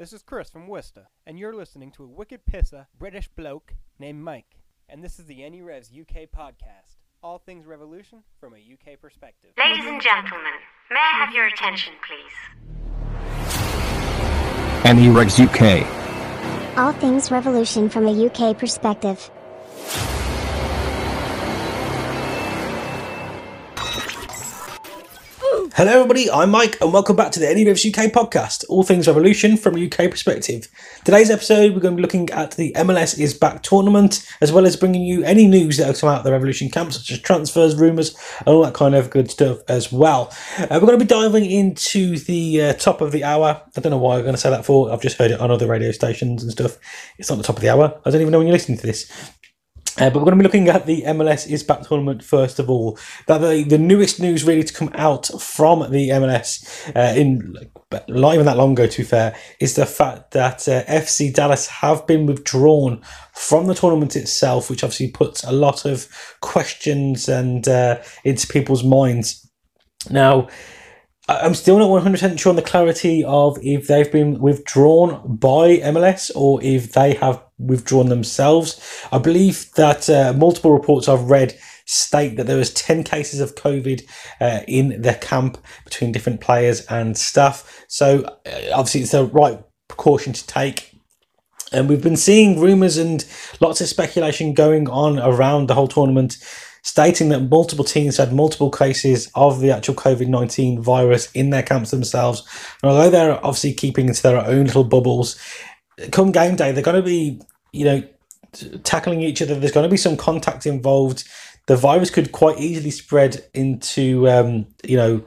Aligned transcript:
This 0.00 0.14
is 0.14 0.22
Chris 0.22 0.48
from 0.48 0.66
Worcester, 0.66 1.08
and 1.26 1.38
you're 1.38 1.54
listening 1.54 1.90
to 1.90 2.04
a 2.04 2.06
wicked 2.06 2.46
pisser 2.50 2.86
British 2.98 3.28
bloke 3.28 3.74
named 3.98 4.22
Mike. 4.22 4.56
And 4.88 5.04
this 5.04 5.18
is 5.18 5.26
the 5.26 5.40
NERevs 5.40 5.90
UK 5.92 6.30
podcast. 6.34 6.96
All 7.22 7.36
things 7.36 7.66
revolution 7.66 8.22
from 8.40 8.54
a 8.54 8.56
UK 8.56 8.98
perspective. 8.98 9.50
Ladies 9.58 9.84
and 9.84 10.00
gentlemen, 10.00 10.54
may 10.90 10.96
I 10.96 11.22
have 11.22 11.34
your 11.34 11.48
attention, 11.48 11.92
please? 12.08 12.32
NERevs 14.84 15.38
UK. 15.38 16.78
All 16.78 16.92
things 16.92 17.30
revolution 17.30 17.90
from 17.90 18.06
a 18.06 18.26
UK 18.26 18.56
perspective. 18.56 19.30
Hello, 25.80 25.92
everybody. 25.92 26.30
I'm 26.30 26.50
Mike, 26.50 26.78
and 26.82 26.92
welcome 26.92 27.16
back 27.16 27.32
to 27.32 27.40
the 27.40 27.46
NERevs 27.46 27.88
UK 27.88 28.12
podcast, 28.12 28.66
all 28.68 28.82
things 28.82 29.06
revolution 29.06 29.56
from 29.56 29.78
a 29.78 29.86
UK 29.86 30.10
perspective. 30.10 30.68
Today's 31.06 31.30
episode, 31.30 31.72
we're 31.72 31.80
going 31.80 31.94
to 31.94 31.96
be 31.96 32.02
looking 32.02 32.28
at 32.28 32.50
the 32.50 32.74
MLS 32.74 33.18
is 33.18 33.32
back 33.32 33.62
tournament, 33.62 34.30
as 34.42 34.52
well 34.52 34.66
as 34.66 34.76
bringing 34.76 35.00
you 35.00 35.24
any 35.24 35.46
news 35.46 35.78
that 35.78 35.86
has 35.86 36.02
come 36.02 36.10
out 36.10 36.18
of 36.18 36.24
the 36.24 36.32
Revolution 36.32 36.68
camp, 36.68 36.92
such 36.92 37.10
as 37.10 37.18
transfers, 37.20 37.76
rumours, 37.76 38.14
and 38.40 38.48
all 38.48 38.62
that 38.62 38.74
kind 38.74 38.94
of 38.94 39.08
good 39.08 39.30
stuff 39.30 39.60
as 39.68 39.90
well. 39.90 40.30
Uh, 40.58 40.66
we're 40.72 40.80
going 40.80 40.98
to 40.98 41.02
be 41.02 41.08
diving 41.08 41.50
into 41.50 42.18
the 42.18 42.60
uh, 42.60 42.72
top 42.74 43.00
of 43.00 43.10
the 43.10 43.24
hour. 43.24 43.62
I 43.74 43.80
don't 43.80 43.90
know 43.90 43.96
why 43.96 44.16
I'm 44.16 44.22
going 44.22 44.34
to 44.34 44.38
say 44.38 44.50
that 44.50 44.66
for. 44.66 44.92
I've 44.92 45.00
just 45.00 45.16
heard 45.16 45.30
it 45.30 45.40
on 45.40 45.50
other 45.50 45.66
radio 45.66 45.92
stations 45.92 46.42
and 46.42 46.52
stuff. 46.52 46.76
It's 47.16 47.30
not 47.30 47.36
the 47.36 47.42
top 47.42 47.56
of 47.56 47.62
the 47.62 47.70
hour. 47.70 47.98
I 48.04 48.10
don't 48.10 48.20
even 48.20 48.32
know 48.32 48.38
when 48.38 48.48
you're 48.48 48.52
listening 48.52 48.76
to 48.76 48.86
this. 48.86 49.10
Uh, 49.98 50.10
but 50.10 50.16
we're 50.20 50.26
going 50.26 50.38
to 50.38 50.42
be 50.42 50.44
looking 50.44 50.68
at 50.68 50.86
the 50.86 51.02
MLS 51.02 51.50
is 51.50 51.62
back 51.62 51.82
tournament 51.82 52.22
first 52.22 52.58
of 52.58 52.70
all. 52.70 52.98
That 53.26 53.38
the, 53.38 53.64
the 53.64 53.78
newest 53.78 54.20
news 54.20 54.44
really 54.44 54.64
to 54.64 54.72
come 54.72 54.90
out 54.94 55.26
from 55.40 55.90
the 55.90 56.10
MLS 56.10 56.86
uh, 56.94 57.18
in 57.18 57.56
not 58.08 58.34
even 58.34 58.46
that 58.46 58.56
long 58.56 58.72
ago, 58.72 58.86
to 58.86 58.98
be 58.98 59.04
fair, 59.04 59.36
is 59.58 59.74
the 59.74 59.86
fact 59.86 60.30
that 60.32 60.68
uh, 60.68 60.84
FC 60.84 61.32
Dallas 61.32 61.66
have 61.66 62.06
been 62.06 62.26
withdrawn 62.26 63.02
from 63.32 63.66
the 63.66 63.74
tournament 63.74 64.16
itself, 64.16 64.70
which 64.70 64.84
obviously 64.84 65.10
puts 65.10 65.42
a 65.44 65.52
lot 65.52 65.84
of 65.84 66.06
questions 66.40 67.28
and 67.28 67.66
uh, 67.66 68.00
into 68.24 68.46
people's 68.46 68.84
minds. 68.84 69.48
Now, 70.08 70.48
I'm 71.28 71.54
still 71.54 71.78
not 71.78 71.88
100% 71.88 72.38
sure 72.38 72.50
on 72.50 72.56
the 72.56 72.62
clarity 72.62 73.22
of 73.24 73.56
if 73.62 73.86
they've 73.86 74.10
been 74.10 74.40
withdrawn 74.40 75.36
by 75.36 75.76
MLS 75.78 76.30
or 76.34 76.62
if 76.62 76.92
they 76.92 77.14
have 77.14 77.40
withdrawn 77.60 78.08
themselves. 78.08 79.04
I 79.12 79.18
believe 79.18 79.72
that 79.74 80.08
uh, 80.08 80.32
multiple 80.36 80.72
reports 80.72 81.08
I've 81.08 81.30
read 81.30 81.58
state 81.86 82.36
that 82.36 82.46
there 82.46 82.56
was 82.56 82.72
10 82.72 83.02
cases 83.04 83.40
of 83.40 83.56
COVID 83.56 84.08
uh, 84.40 84.60
in 84.68 85.02
the 85.02 85.14
camp 85.14 85.58
between 85.84 86.12
different 86.12 86.40
players 86.40 86.86
and 86.86 87.18
staff. 87.18 87.84
So 87.88 88.24
uh, 88.46 88.60
obviously 88.72 89.00
it's 89.02 89.12
the 89.12 89.24
right 89.24 89.60
precaution 89.88 90.32
to 90.32 90.46
take. 90.46 90.94
And 91.72 91.88
we've 91.88 92.02
been 92.02 92.16
seeing 92.16 92.60
rumours 92.60 92.96
and 92.96 93.24
lots 93.60 93.80
of 93.80 93.88
speculation 93.88 94.54
going 94.54 94.88
on 94.88 95.18
around 95.18 95.68
the 95.68 95.74
whole 95.74 95.88
tournament 95.88 96.38
stating 96.82 97.28
that 97.28 97.40
multiple 97.40 97.84
teams 97.84 98.16
had 98.16 98.32
multiple 98.32 98.70
cases 98.70 99.30
of 99.34 99.60
the 99.60 99.70
actual 99.70 99.94
COVID 99.94 100.28
19 100.28 100.80
virus 100.80 101.30
in 101.32 101.50
their 101.50 101.62
camps 101.62 101.90
themselves. 101.90 102.42
And 102.82 102.90
although 102.90 103.10
they're 103.10 103.44
obviously 103.44 103.74
keeping 103.74 104.08
into 104.08 104.22
their 104.22 104.38
own 104.38 104.66
little 104.66 104.84
bubbles, 104.84 105.38
come 106.10 106.32
game 106.32 106.56
day, 106.56 106.72
they're 106.72 106.82
going 106.82 106.96
to 106.96 107.02
be, 107.02 107.40
you 107.72 107.84
know, 107.84 108.02
tackling 108.84 109.22
each 109.22 109.42
other. 109.42 109.54
There's 109.54 109.72
going 109.72 109.84
to 109.84 109.90
be 109.90 109.96
some 109.96 110.16
contact 110.16 110.66
involved. 110.66 111.28
The 111.66 111.76
virus 111.76 112.10
could 112.10 112.32
quite 112.32 112.58
easily 112.58 112.90
spread 112.90 113.44
into, 113.54 114.28
um, 114.28 114.66
you 114.84 114.96
know, 114.96 115.24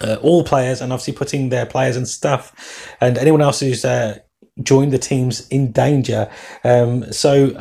uh, 0.00 0.16
all 0.22 0.44
players 0.44 0.80
and 0.80 0.92
obviously 0.92 1.12
putting 1.12 1.48
their 1.50 1.66
players 1.66 1.96
and 1.96 2.08
staff 2.08 2.94
and 3.00 3.18
anyone 3.18 3.42
else 3.42 3.60
who's 3.60 3.84
uh, 3.84 4.18
joined 4.62 4.92
the 4.92 4.98
teams 4.98 5.46
in 5.48 5.72
danger. 5.72 6.30
Um, 6.64 7.12
so 7.12 7.56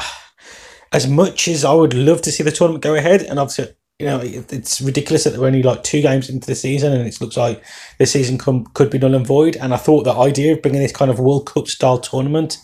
as 0.91 1.07
much 1.07 1.47
as 1.47 1.63
I 1.63 1.73
would 1.73 1.93
love 1.93 2.21
to 2.23 2.31
see 2.31 2.43
the 2.43 2.51
tournament 2.51 2.83
go 2.83 2.95
ahead, 2.95 3.21
and 3.21 3.39
obviously, 3.39 3.73
you 3.99 4.07
know, 4.07 4.19
it's 4.21 4.81
ridiculous 4.81 5.23
that 5.25 5.37
we're 5.37 5.47
only 5.47 5.63
like 5.63 5.83
two 5.83 6.01
games 6.01 6.29
into 6.29 6.47
the 6.47 6.55
season, 6.55 6.91
and 6.91 7.07
it 7.07 7.21
looks 7.21 7.37
like 7.37 7.63
this 7.97 8.11
season 8.11 8.37
come, 8.37 8.65
could 8.73 8.89
be 8.89 8.97
null 8.97 9.15
and 9.15 9.27
void. 9.27 9.55
And 9.57 9.73
I 9.73 9.77
thought 9.77 10.03
the 10.03 10.13
idea 10.13 10.53
of 10.53 10.61
bringing 10.61 10.81
this 10.81 10.91
kind 10.91 11.11
of 11.11 11.19
World 11.19 11.47
Cup 11.47 11.67
style 11.67 11.99
tournament 11.99 12.57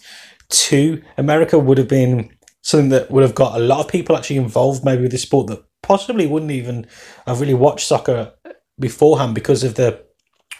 to 0.50 1.02
America 1.18 1.60
would 1.60 1.78
have 1.78 1.88
been 1.88 2.36
something 2.62 2.90
that 2.90 3.12
would 3.12 3.24
have 3.24 3.36
got 3.36 3.60
a 3.60 3.64
lot 3.64 3.80
of 3.80 3.92
people 3.92 4.16
actually 4.16 4.38
involved, 4.38 4.84
maybe 4.84 5.04
with 5.04 5.12
the 5.12 5.18
sport 5.18 5.48
that 5.48 5.64
possibly 5.84 6.28
wouldn't 6.28 6.52
even 6.52 6.88
have 7.26 7.40
really 7.40 7.54
watched 7.54 7.88
soccer 7.88 8.34
beforehand 8.80 9.34
because 9.34 9.64
of 9.64 9.76
the 9.76 10.06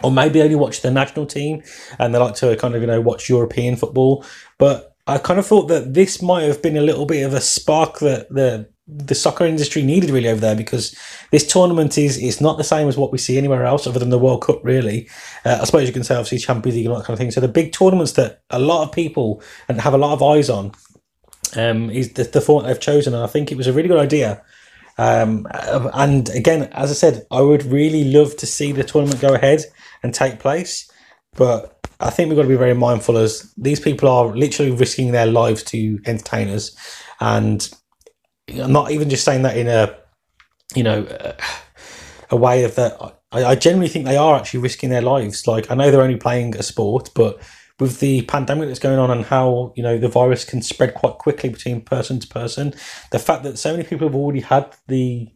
or 0.04 0.12
maybe 0.12 0.42
only 0.42 0.56
watch 0.56 0.82
the 0.82 0.92
national 0.92 1.26
team 1.26 1.64
and 1.98 2.14
they 2.14 2.20
like 2.20 2.36
to 2.36 2.56
kind 2.58 2.76
of 2.76 2.82
you 2.82 2.88
know 2.88 3.02
watch 3.02 3.30
European 3.30 3.76
football. 3.76 4.24
But 4.58 4.94
I 5.08 5.18
kind 5.18 5.40
of 5.40 5.46
thought 5.46 5.68
that 5.70 5.94
this 5.94 6.22
might 6.22 6.44
have 6.44 6.62
been 6.62 6.78
a 6.78 6.82
little 6.82 7.06
bit 7.06 7.24
of 7.24 7.34
a 7.34 7.42
spark 7.42 8.00
that 8.00 8.30
the 8.30 8.70
the 8.88 9.16
soccer 9.16 9.46
industry 9.46 9.84
needed 9.84 10.10
really 10.10 10.30
over 10.30 10.40
there 10.40 10.56
because 10.56 10.98
this 11.32 11.46
tournament 11.46 11.98
is 11.98 12.18
is 12.18 12.40
not 12.40 12.58
the 12.58 12.64
same 12.64 12.88
as 12.88 12.98
what 12.98 13.12
we 13.12 13.18
see 13.18 13.38
anywhere 13.38 13.66
else 13.66 13.86
other 13.86 14.00
than 14.00 14.10
the 14.10 14.20
World 14.20 14.44
Cup 14.44 14.64
really. 14.64 15.10
Uh, 15.44 15.60
I 15.62 15.66
suppose 15.66 15.88
you 15.88 15.94
can 15.94 16.06
say 16.06 16.16
obviously 16.16 16.38
Champions 16.38 16.76
League 16.76 16.86
and 16.86 16.94
all 16.94 17.00
that 17.00 17.06
kind 17.06 17.14
of 17.14 17.20
thing. 17.20 17.32
So 17.32 17.42
the 17.42 17.50
big 17.50 17.74
tournaments 17.74 18.14
that 18.14 18.42
a 18.50 18.60
lot 18.60 18.84
of 18.88 18.94
people 18.94 19.42
and 19.68 19.82
have 19.82 19.94
a 19.94 19.98
lot 19.98 20.14
of 20.14 20.24
eyes 20.24 20.50
on 20.50 20.72
um, 21.56 21.90
is 21.90 22.14
the, 22.14 22.24
the 22.24 22.42
format 22.42 22.68
they've 22.68 22.80
chosen, 22.80 23.14
and 23.14 23.24
I 23.24 23.28
think 23.28 23.52
it 23.52 23.58
was 23.58 23.68
a 23.68 23.74
really 23.74 23.90
good 23.90 24.00
idea. 24.00 24.42
Um, 24.98 25.46
and 25.94 26.28
again, 26.30 26.64
as 26.74 26.90
I 26.90 26.94
said, 26.94 27.28
I 27.30 27.42
would 27.42 27.64
really 27.66 28.06
love 28.06 28.36
to 28.38 28.48
see 28.48 28.72
the 28.72 28.84
tournament 28.84 29.22
go 29.22 29.36
ahead 29.36 29.64
and 30.02 30.14
take 30.14 30.40
place, 30.40 30.90
but 31.36 31.78
I 32.00 32.10
think 32.10 32.30
we've 32.30 32.38
got 32.38 32.44
to 32.44 32.50
be 32.50 32.56
very 32.56 32.74
mindful 32.74 33.18
as 33.18 33.54
these 33.58 33.80
people 33.80 34.10
are 34.10 34.36
literally 34.36 34.72
risking 34.72 35.12
their 35.12 35.26
lives 35.26 35.64
to 35.64 36.00
entertain 36.06 36.50
us, 36.50 36.76
and 37.20 37.70
I'm 38.50 38.72
not 38.72 38.92
even 38.92 39.10
just 39.10 39.24
saying 39.24 39.44
that 39.44 39.58
in 39.58 39.68
a, 39.68 39.96
you 40.76 40.84
know, 40.84 41.06
a 42.30 42.36
way 42.36 42.64
of 42.64 42.76
that. 42.76 42.98
I, 43.32 43.46
I 43.46 43.56
generally 43.56 43.90
think 43.90 44.06
they 44.06 44.18
are 44.18 44.36
actually 44.36 44.62
risking 44.62 44.90
their 44.90 45.02
lives. 45.02 45.48
Like 45.48 45.70
I 45.70 45.76
know 45.76 45.92
they're 45.92 46.02
only 46.02 46.18
playing 46.18 46.56
a 46.56 46.64
sport, 46.64 47.10
but 47.16 47.42
with 47.80 48.00
the 48.00 48.24
pandemic 48.24 48.68
that's 48.68 48.80
going 48.80 48.98
on 48.98 49.12
and 49.12 49.26
how 49.26 49.74
you 49.76 49.84
know 49.84 49.98
the 49.98 50.08
virus 50.08 50.44
can 50.44 50.62
spread 50.62 50.96
quite 50.96 51.20
quickly 51.20 51.50
between 51.50 51.82
person 51.82 52.20
to 52.20 52.28
person, 52.28 52.74
the 53.12 53.20
fact 53.20 53.44
that 53.44 53.58
so 53.58 53.72
many 53.72 53.84
people 53.84 54.08
have 54.08 54.16
already 54.16 54.42
had 54.42 54.76
the 54.88 55.30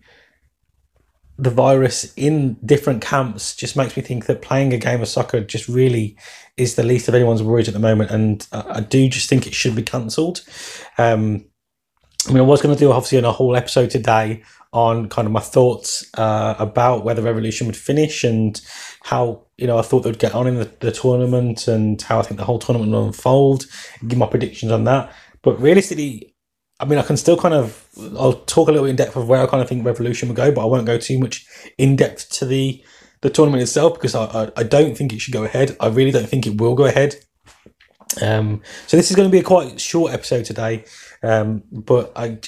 the 1.38 1.50
virus 1.50 2.14
in 2.16 2.54
different 2.66 3.02
camps 3.02 3.56
just 3.56 3.76
makes 3.76 3.98
me 3.98 4.04
think 4.04 4.28
that 4.28 4.44
playing 4.44 4.74
a 4.74 4.78
game 4.78 5.02
of 5.02 5.08
soccer 5.08 5.42
just 5.42 5.68
really 5.68 6.16
is 6.56 6.76
the 6.76 6.84
least 6.84 7.08
of 7.08 7.16
anyone's 7.16 7.42
worries 7.42 7.68
at 7.68 7.74
the 7.74 7.80
moment, 7.80 8.12
and 8.12 8.48
I, 8.52 8.78
I 8.78 8.80
do 8.82 9.08
just 9.10 9.30
think 9.30 9.48
it 9.48 9.54
should 9.54 9.76
be 9.76 9.84
cancelled. 9.84 10.42
Um, 10.98 11.46
I 12.28 12.32
mean, 12.32 12.40
I 12.40 12.46
was 12.46 12.62
going 12.62 12.76
to 12.76 12.80
do 12.80 12.92
obviously 12.92 13.18
in 13.18 13.26
a 13.26 13.32
whole 13.32 13.56
episode 13.56 13.90
today 13.90 14.44
on 14.74 15.10
kind 15.10 15.26
of 15.26 15.32
my 15.32 15.40
thoughts 15.40 16.10
uh, 16.18 16.56
about 16.58 17.04
where 17.04 17.16
the 17.16 17.22
revolution 17.22 17.68
would 17.68 17.76
finish 17.76 18.24
and 18.24 18.62
how 19.04 19.42
you 19.58 19.68
know 19.68 19.78
I 19.78 19.82
thought 19.82 20.02
they'd 20.02 20.18
get 20.18 20.34
on 20.34 20.48
in 20.48 20.56
the, 20.56 20.72
the 20.80 20.92
tournament 20.92 21.68
and 21.68 22.02
how 22.02 22.20
I 22.20 22.22
think 22.22 22.38
the 22.38 22.46
whole 22.46 22.60
tournament 22.60 22.92
will 22.92 23.06
unfold. 23.08 23.66
Give 24.08 24.18
my 24.18 24.28
predictions 24.28 24.72
on 24.72 24.84
that, 24.86 25.14
but 25.42 25.60
realistically, 25.62 26.34
I 26.80 26.86
mean, 26.86 27.00
I 27.00 27.04
can 27.04 27.18
still 27.18 27.38
kind 27.38 27.54
of 27.54 27.86
I'll 28.18 28.34
talk 28.34 28.70
a 28.70 28.72
little 28.72 28.86
bit 28.86 28.92
in 28.92 28.96
depth 28.96 29.16
of 29.16 29.28
where 29.28 29.42
I 29.42 29.48
kind 29.48 29.62
of 29.62 29.68
think 29.68 29.86
Revolution 29.86 30.30
will 30.30 30.36
go, 30.36 30.52
but 30.52 30.62
I 30.62 30.66
won't 30.66 30.86
go 30.86 30.98
too 30.98 31.20
much 31.20 31.46
in 31.78 31.96
depth 31.96 32.30
to 32.34 32.46
the 32.46 32.84
the 33.22 33.30
tournament 33.30 33.62
itself 33.62 33.96
because 33.96 34.16
I, 34.16 34.26
I, 34.26 34.52
I 34.58 34.64
don't 34.64 34.96
think 34.96 35.14
it 35.14 35.22
should 35.22 35.34
go 35.34 35.44
ahead. 35.44 35.76
I 35.80 35.88
really 35.88 36.12
don't 36.12 36.28
think 36.28 36.48
it 36.48 36.60
will 36.60 36.76
go 36.76 36.86
ahead. 36.86 37.16
Um, 38.22 38.62
so 38.88 38.98
this 38.98 39.10
is 39.10 39.16
going 39.16 39.30
to 39.30 39.32
be 39.32 39.40
a 39.40 39.44
quite 39.44 39.80
short 39.80 40.12
episode 40.12 40.46
today, 40.46 40.84
um, 41.24 41.64
but 41.72 42.12
I, 42.16 42.40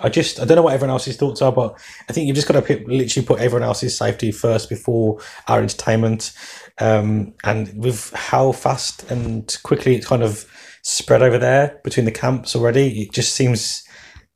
I 0.00 0.08
just 0.08 0.40
I 0.40 0.44
don't 0.44 0.56
know 0.56 0.62
what 0.62 0.74
everyone 0.74 0.92
else's 0.92 1.16
thoughts 1.16 1.42
are, 1.42 1.52
but 1.52 1.78
I 2.08 2.12
think 2.12 2.26
you've 2.26 2.36
just 2.36 2.48
got 2.48 2.54
to 2.54 2.62
put, 2.62 2.88
literally 2.88 3.26
put 3.26 3.40
everyone 3.40 3.66
else's 3.66 3.96
safety 3.96 4.32
first 4.32 4.68
before 4.68 5.20
our 5.48 5.60
entertainment. 5.60 6.32
Um, 6.78 7.34
and 7.44 7.72
with 7.76 8.12
how 8.14 8.52
fast 8.52 9.10
and 9.10 9.56
quickly 9.62 9.94
it's 9.94 10.06
kind 10.08 10.22
of 10.22 10.46
spread 10.82 11.22
over 11.22 11.38
there 11.38 11.80
between 11.84 12.04
the 12.04 12.12
camps 12.12 12.56
already. 12.56 13.02
It 13.02 13.12
just 13.12 13.34
seems 13.34 13.84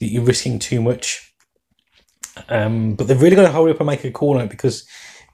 that 0.00 0.06
you're 0.06 0.22
risking 0.22 0.58
too 0.58 0.80
much. 0.80 1.24
Um, 2.48 2.94
but 2.94 3.08
they've 3.08 3.20
really 3.20 3.36
got 3.36 3.42
to 3.42 3.52
hurry 3.52 3.72
up 3.72 3.80
and 3.80 3.86
make 3.86 4.04
a 4.04 4.10
call 4.10 4.36
on 4.36 4.44
it 4.44 4.50
because 4.50 4.86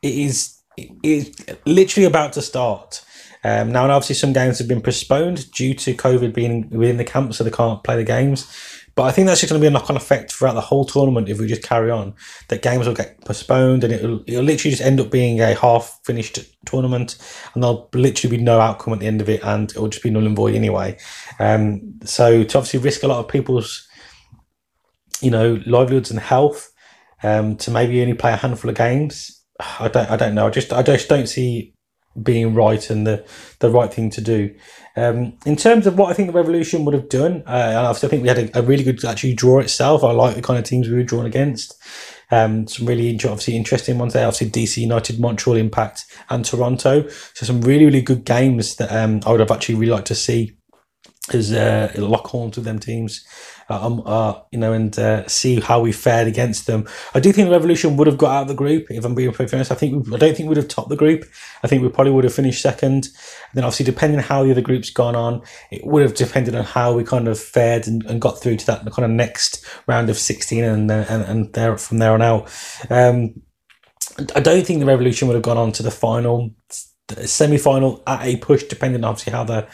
it 0.03 0.15
is 0.15 0.59
it 0.77 0.91
is 1.03 1.35
literally 1.67 2.07
about 2.07 2.33
to 2.35 2.43
start. 2.43 3.05
Um, 3.45 3.71
now, 3.71 3.83
and 3.83 3.93
obviously, 3.93 4.17
some 4.17 4.33
games 4.33 4.59
have 4.59 4.69
been 4.69 4.81
postponed 4.81 5.51
due 5.53 5.75
to 5.75 5.95
COVID 5.95 6.35
being 6.35 6.71
within 6.71 6.97
the 6.97 7.05
camp, 7.05 7.35
so 7.35 7.45
they 7.45 7.51
can't 7.51 7.85
play 7.85 7.97
the 7.97 8.05
games. 8.05 8.51
But 8.97 9.05
I 9.05 9.11
think 9.11 9.27
that's 9.27 9.41
just 9.41 9.51
going 9.51 9.61
to 9.61 9.65
be 9.65 9.69
a 9.69 9.71
knock 9.71 9.91
on 9.91 9.97
effect 9.97 10.33
throughout 10.33 10.55
the 10.55 10.61
whole 10.61 10.85
tournament 10.85 11.29
if 11.29 11.41
we 11.41 11.49
just 11.49 11.63
carry 11.63 11.91
on. 11.91 12.15
That 12.49 12.63
games 12.63 12.87
will 12.87 12.95
get 12.95 13.21
postponed 13.25 13.83
and 13.83 13.93
it'll, 13.93 14.23
it'll 14.27 14.45
literally 14.45 14.71
just 14.71 14.83
end 14.83 15.01
up 15.01 15.11
being 15.11 15.41
a 15.41 15.55
half 15.55 15.99
finished 16.05 16.39
tournament 16.65 17.17
and 17.55 17.63
there'll 17.63 17.89
literally 17.93 18.37
be 18.37 18.43
no 18.43 18.61
outcome 18.61 18.93
at 18.93 19.01
the 19.01 19.07
end 19.07 19.21
of 19.21 19.29
it 19.29 19.43
and 19.43 19.71
it'll 19.71 19.89
just 19.89 20.05
be 20.05 20.11
null 20.11 20.27
and 20.27 20.37
void 20.37 20.55
anyway. 20.55 20.97
Um, 21.41 21.99
so 22.05 22.45
to 22.45 22.59
obviously 22.59 22.81
risk 22.81 23.03
a 23.03 23.09
lot 23.09 23.19
of 23.19 23.29
people's, 23.29 23.89
you 25.21 25.31
know, 25.31 25.61
livelihoods 25.67 26.13
and 26.13 26.21
health 26.21 26.71
um, 27.25 27.57
to 27.57 27.73
maybe 27.73 28.01
only 28.01 28.15
play 28.15 28.33
a 28.33 28.37
handful 28.37 28.71
of 28.71 28.77
games, 28.77 29.45
I 29.81 29.89
don't, 29.89 30.09
I 30.09 30.17
don't 30.17 30.37
know. 30.37 30.47
I 30.47 30.51
just, 30.51 30.73
I 30.73 30.85
just 30.85 31.09
don't 31.09 31.29
see 31.29 31.74
being 32.23 32.55
right 32.55 32.89
and 32.91 33.07
the 33.07 33.25
the 33.61 33.71
right 33.71 33.93
thing 33.93 34.11
to 34.11 34.21
do. 34.21 34.55
Um, 34.97 35.37
in 35.45 35.57
terms 35.57 35.87
of 35.87 35.99
what 35.99 36.11
I 36.11 36.15
think 36.15 36.29
the 36.29 36.39
Revolution 36.39 36.85
would 36.85 36.95
have 36.95 37.09
done, 37.09 37.43
uh, 37.47 37.93
I 37.93 38.07
think 38.09 38.23
we 38.23 38.29
had 38.29 38.39
a, 38.39 38.59
a 38.59 38.63
really 38.63 38.85
good 38.85 39.05
actually 39.05 39.35
draw 39.35 39.59
itself. 39.59 40.05
I 40.05 40.13
like 40.13 40.37
the 40.37 40.43
kind 40.43 40.59
of 40.59 40.65
teams 40.65 40.89
we 40.89 40.95
were 40.95 41.03
drawn 41.03 41.27
against. 41.27 41.77
Um, 42.31 42.67
some 42.67 42.87
really 42.87 43.15
obviously 43.15 43.57
interesting 43.57 43.99
ones 43.99 44.13
there. 44.13 44.27
Obviously 44.27 44.51
DC 44.51 44.79
United, 44.79 45.21
Montreal 45.21 45.57
Impact, 45.57 46.05
and 46.31 46.45
Toronto. 46.45 47.09
So 47.09 47.47
some 47.47 47.61
really 47.61 47.85
really 47.85 48.03
good 48.03 48.25
games 48.25 48.77
that 48.77 48.93
um, 48.93 49.21
I 49.27 49.31
would 49.31 49.41
have 49.41 49.51
actually 49.51 49.77
really 49.77 49.93
liked 49.93 50.07
to 50.09 50.15
see 50.15 50.57
as 51.33 51.53
uh, 51.53 51.91
lock 51.97 52.27
horns 52.27 52.57
with 52.57 52.67
them 52.67 52.79
teams, 52.79 53.25
uh, 53.71 53.87
um, 53.87 54.03
uh, 54.05 54.35
you 54.51 54.59
know, 54.59 54.75
and 54.75 54.99
uh, 54.99 55.27
see 55.27 55.59
how 55.59 55.81
we 55.81 55.91
fared 55.91 56.29
against 56.29 56.67
them. 56.67 56.87
I 57.15 57.21
do 57.21 57.33
think 57.33 57.47
the 57.47 57.53
Revolution 57.53 57.97
would 57.97 58.07
have 58.07 58.19
got 58.19 58.31
out 58.31 58.43
of 58.43 58.49
the 58.49 58.55
group. 58.55 58.87
If 58.91 59.07
I'm 59.07 59.15
being 59.15 59.31
perfectly 59.31 59.57
honest, 59.57 59.73
I 59.73 59.77
think 59.77 60.07
I 60.13 60.19
don't 60.19 60.37
think 60.37 60.41
we 60.41 60.49
would 60.49 60.59
have 60.59 60.69
topped 60.69 60.91
the 60.91 60.97
group. 60.97 61.25
I 61.63 61.67
think 61.67 61.83
we 61.83 61.89
probably 61.89 62.13
would 62.13 62.25
have 62.25 62.35
finished 62.35 62.61
second. 62.61 63.07
And 63.07 63.55
then 63.55 63.65
obviously, 63.65 63.87
depending 63.87 64.19
on 64.19 64.25
how 64.25 64.45
the 64.45 64.51
other 64.51 64.61
groups 64.61 64.91
gone 64.91 65.17
on, 65.17 65.41
it 65.71 65.87
would 65.87 66.03
have 66.03 66.15
depended 66.15 66.55
on 66.55 66.65
how 66.65 66.93
we 66.93 67.05
kind 67.05 67.27
of 67.27 67.41
fared 67.41 67.87
and, 67.87 68.05
and 68.05 68.21
got 68.21 68.43
through 68.43 68.57
to 68.57 68.67
that 68.67 68.85
kind 68.93 69.07
of 69.07 69.11
next 69.11 69.65
round 69.87 70.11
of 70.11 70.19
sixteen 70.19 70.63
and 70.63 70.91
uh, 70.91 71.07
and, 71.09 71.23
and 71.23 71.53
there 71.55 71.79
from 71.79 71.99
there 71.99 72.13
on 72.13 72.21
out. 72.21 72.53
Um, 72.91 73.41
I 74.37 74.41
don't 74.41 74.67
think 74.67 74.81
the 74.81 74.87
Revolution 74.87 75.27
would 75.29 75.35
have 75.35 75.43
gone 75.43 75.57
on 75.57 75.73
to 75.73 75.83
the 75.83 75.91
final, 75.91 76.55
semi 77.25 77.57
final 77.57 78.03
at 78.07 78.27
a 78.27 78.37
push, 78.37 78.65
depending 78.65 79.03
obviously 79.05 79.33
how 79.33 79.45
the 79.45 79.67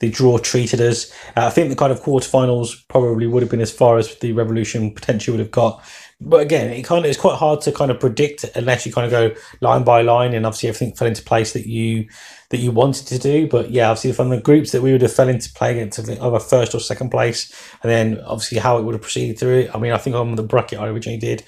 the 0.00 0.10
draw 0.10 0.38
treated 0.38 0.80
us. 0.80 1.10
Uh, 1.36 1.46
I 1.46 1.50
think 1.50 1.70
the 1.70 1.76
kind 1.76 1.92
of 1.92 2.02
quarterfinals 2.02 2.86
probably 2.88 3.26
would 3.26 3.42
have 3.42 3.50
been 3.50 3.60
as 3.60 3.72
far 3.72 3.98
as 3.98 4.14
the 4.16 4.32
Revolution 4.32 4.92
potentially 4.92 5.36
would 5.36 5.44
have 5.44 5.50
got. 5.50 5.82
But 6.20 6.40
again, 6.40 6.70
it 6.70 6.84
kind 6.84 7.04
of 7.04 7.08
it's 7.08 7.18
quite 7.18 7.36
hard 7.36 7.60
to 7.62 7.72
kind 7.72 7.90
of 7.90 8.00
predict 8.00 8.44
unless 8.56 8.84
you 8.84 8.92
kind 8.92 9.04
of 9.04 9.10
go 9.10 9.40
line 9.60 9.84
by 9.84 10.02
line, 10.02 10.34
and 10.34 10.44
obviously 10.44 10.68
everything 10.68 10.94
fell 10.94 11.06
into 11.06 11.22
place 11.22 11.52
that 11.52 11.66
you 11.66 12.08
that 12.50 12.58
you 12.58 12.72
wanted 12.72 13.06
to 13.06 13.18
do. 13.18 13.46
But 13.46 13.70
yeah, 13.70 13.90
obviously 13.90 14.12
from 14.12 14.30
the 14.30 14.40
groups 14.40 14.72
that 14.72 14.82
we 14.82 14.90
would 14.90 15.02
have 15.02 15.12
fell 15.12 15.28
into 15.28 15.52
play 15.52 15.72
against 15.72 15.98
either 15.98 16.40
first 16.40 16.74
or 16.74 16.80
second 16.80 17.10
place, 17.10 17.52
and 17.82 17.90
then 17.90 18.20
obviously 18.22 18.58
how 18.58 18.78
it 18.78 18.82
would 18.82 18.94
have 18.94 19.02
proceeded 19.02 19.38
through 19.38 19.60
it. 19.60 19.74
I 19.74 19.78
mean, 19.78 19.92
I 19.92 19.98
think 19.98 20.16
on 20.16 20.34
the 20.34 20.42
bracket 20.42 20.80
I 20.80 20.88
originally 20.88 21.20
did. 21.20 21.44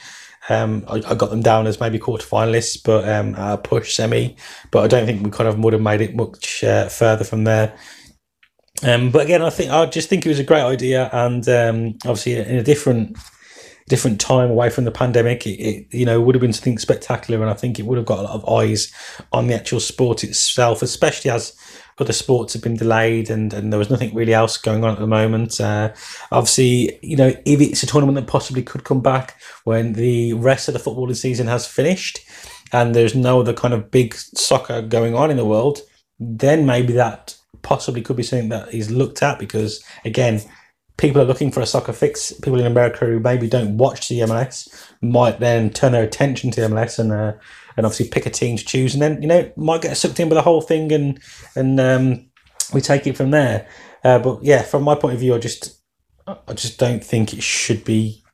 Um, 0.49 0.85
I, 0.89 0.97
I, 1.07 1.15
got 1.15 1.31
them 1.31 1.43
down 1.43 1.67
as 1.67 1.79
maybe 1.81 1.99
quarterfinalists, 1.99 2.83
but 2.83 3.07
um, 3.07 3.35
uh, 3.37 3.57
push 3.59 3.95
semi. 3.95 4.37
But 4.71 4.85
I 4.85 4.87
don't 4.89 5.05
think 5.05 5.23
we 5.23 5.31
kind 5.31 5.49
of 5.49 5.59
would 5.59 5.75
have 5.75 5.83
made 5.83 6.01
it 6.01 6.17
much 6.17 6.65
uh, 6.65 6.89
further 6.89 7.25
from 7.25 7.45
there. 7.45 7.77
Um, 8.83 9.11
but 9.11 9.23
again, 9.23 9.43
I 9.43 9.51
think 9.51 9.71
I 9.71 9.87
just 9.87 10.09
think 10.09 10.25
it 10.25 10.29
was 10.29 10.39
a 10.39 10.45
great 10.45 10.63
idea, 10.63 11.11
and 11.13 11.47
um, 11.49 11.99
obviously 12.05 12.37
in 12.37 12.57
a 12.57 12.63
different 12.63 13.17
different 13.89 14.21
time 14.21 14.51
away 14.51 14.71
from 14.71 14.85
the 14.85 14.93
pandemic, 14.93 15.47
it, 15.47 15.61
it, 15.61 15.87
you 15.91 16.07
know 16.07 16.21
would 16.21 16.35
have 16.35 16.41
been 16.41 16.53
something 16.53 16.79
spectacular, 16.79 17.41
and 17.43 17.51
I 17.51 17.55
think 17.55 17.79
it 17.79 17.87
would 17.87 17.99
have 17.99 18.07
got 18.07 18.21
a 18.21 18.23
lot 18.23 18.35
of 18.35 18.49
eyes 18.49 18.93
on 19.33 19.49
the 19.49 19.55
actual 19.55 19.81
sport 19.81 20.25
itself, 20.25 20.83
especially 20.83 21.31
as 21.31 21.55
other 22.01 22.13
sports 22.13 22.55
have 22.55 22.63
been 22.63 22.77
delayed 22.77 23.31
and, 23.31 23.53
and 23.53 23.71
there 23.71 23.79
was 23.79 23.91
nothing 23.91 24.15
really 24.15 24.33
else 24.33 24.57
going 24.57 24.83
on 24.85 24.93
at 24.93 24.99
the 24.99 25.07
moment. 25.07 25.61
Uh, 25.61 25.93
obviously, 26.33 26.99
you 27.03 27.17
know, 27.17 27.29
if 27.45 27.61
it's 27.61 27.83
a 27.83 27.87
tournament 27.87 28.17
that 28.17 28.27
possibly 28.27 28.63
could 28.63 28.85
come 28.85 29.01
back 29.01 29.39
when 29.65 29.93
the 29.93 30.33
rest 30.35 30.67
of 30.67 30.75
the 30.75 30.81
footballing 30.81 31.15
season 31.15 31.47
has 31.47 31.67
finished 31.67 32.21
and 32.73 32.95
there's 32.95 33.15
no 33.15 33.41
other 33.41 33.53
kind 33.53 33.75
of 33.75 33.91
big 33.91 34.15
soccer 34.15 34.81
going 34.81 35.15
on 35.15 35.31
in 35.31 35.37
the 35.37 35.45
world, 35.45 35.81
then 36.19 36.65
maybe 36.65 36.95
that 36.95 37.37
possibly 37.63 38.03
could 38.03 38.17
be 38.17 38.23
something 38.23 38.49
that 38.51 38.73
is 38.73 38.91
looked 38.91 39.23
at 39.23 39.39
because 39.39 39.83
again 40.05 40.41
people 40.97 41.21
are 41.21 41.25
looking 41.25 41.51
for 41.51 41.61
a 41.61 41.67
soccer 41.67 41.93
fix. 41.93 42.33
People 42.33 42.61
in 42.61 42.67
america 42.67 43.07
who 43.07 43.21
maybe 43.21 43.49
don't 43.49 43.79
watch 43.79 44.09
the 44.09 44.21
mls 44.21 44.69
might 45.03 45.41
then 45.41 45.71
turn 45.71 45.93
their 45.93 46.05
attention 46.05 46.51
to 46.51 46.61
the 46.61 46.67
mls 46.67 46.99
and 46.99 47.13
uh, 47.13 47.33
and 47.77 47.87
obviously 47.87 48.09
pick 48.09 48.27
a 48.27 48.31
team 48.31 48.57
to 48.57 48.65
choose. 48.65 48.95
And 48.95 49.03
then 49.03 49.23
you 49.23 49.29
know 49.29 49.51
might 49.57 49.83
get 49.83 49.97
sucked 49.97 50.21
in 50.21 50.29
by 50.29 50.35
the 50.35 50.43
whole 50.43 50.61
thing 50.61 50.93
and 50.93 51.21
and 51.57 51.81
um, 51.81 52.27
we 52.73 52.81
take 52.81 53.07
it 53.07 53.17
from 53.17 53.31
there. 53.31 53.67
Uh, 54.03 54.19
but 54.19 54.43
yeah 54.43 54.63
from 54.63 54.83
my 54.83 54.95
point 54.95 55.13
of 55.13 55.21
view 55.21 55.35
i 55.35 55.39
just 55.39 55.79
i 56.27 56.55
just 56.55 56.79
don't 56.79 57.05
think 57.05 57.35
it 57.35 57.43
should 57.43 57.85
be 57.85 58.25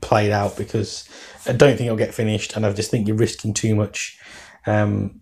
played 0.00 0.30
out 0.30 0.56
because 0.56 1.06
i 1.46 1.52
don't 1.52 1.76
think 1.76 1.86
it'll 1.86 1.98
get 1.98 2.14
finished 2.14 2.56
and 2.56 2.64
i 2.64 2.72
just 2.72 2.90
think 2.90 3.06
you're 3.06 3.16
risking 3.16 3.52
too 3.52 3.74
much 3.74 4.18
um, 4.66 5.20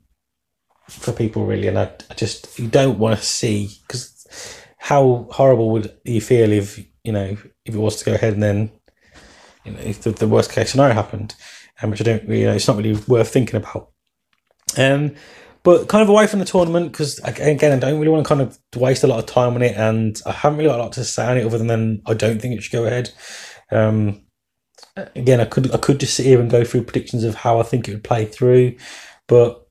for 0.89 1.13
people 1.13 1.45
really, 1.45 1.69
and 1.69 1.79
I, 1.79 1.91
I 2.11 2.15
just 2.15 2.59
you 2.59 2.67
don't 2.67 2.99
want 2.99 3.19
to 3.19 3.25
see 3.25 3.71
because 3.87 4.63
how 4.79 5.29
horrible 5.31 5.71
would 5.71 5.95
you 6.05 6.21
feel 6.21 6.51
if 6.53 6.79
you 7.05 7.13
know 7.13 7.37
if 7.65 7.75
it 7.75 7.79
was 7.79 7.97
to 7.97 8.05
go 8.05 8.15
ahead 8.15 8.35
and 8.35 8.43
then 8.43 8.71
you 9.65 9.73
know 9.73 9.81
if 9.81 10.03
the, 10.03 10.11
the 10.11 10.29
worst 10.29 10.51
case 10.51 10.71
scenario 10.71 10.95
happened, 10.95 11.35
um, 11.83 11.91
which 11.91 12.01
I 12.01 12.05
don't 12.05 12.29
you 12.29 12.47
know 12.47 12.55
it's 12.55 12.69
not 12.69 12.77
really 12.77 13.01
worth 13.07 13.29
thinking 13.29 13.57
about. 13.57 13.91
Um, 14.77 15.15
but 15.63 15.89
kind 15.89 16.03
of 16.03 16.09
away 16.09 16.27
from 16.27 16.39
the 16.39 16.45
tournament 16.45 16.93
because 16.93 17.19
again 17.25 17.73
I 17.73 17.79
don't 17.79 17.99
really 17.99 18.11
want 18.11 18.25
to 18.25 18.29
kind 18.29 18.41
of 18.41 18.59
waste 18.77 19.05
a 19.05 19.07
lot 19.09 19.19
of 19.19 19.27
time 19.27 19.55
on 19.55 19.63
it, 19.63 19.77
and 19.77 20.21
I 20.25 20.33
haven't 20.33 20.59
really 20.59 20.71
got 20.71 20.81
a 20.81 20.83
lot 20.83 20.93
to 20.93 21.05
say 21.05 21.27
on 21.27 21.37
it 21.37 21.45
other 21.45 21.59
than 21.59 21.67
then 21.67 22.03
I 22.07 22.15
don't 22.15 22.41
think 22.41 22.57
it 22.57 22.63
should 22.63 22.73
go 22.73 22.87
ahead. 22.87 23.11
Um, 23.71 24.23
again, 24.97 25.41
I 25.41 25.45
could 25.45 25.73
I 25.75 25.77
could 25.77 26.01
just 26.01 26.15
sit 26.15 26.27
here 26.27 26.41
and 26.41 26.51
go 26.51 26.65
through 26.65 26.85
predictions 26.85 27.25
of 27.25 27.35
how 27.35 27.61
I 27.61 27.63
think 27.63 27.89
it 27.89 27.93
would 27.93 28.05
play 28.05 28.25
through, 28.25 28.77
but 29.27 29.68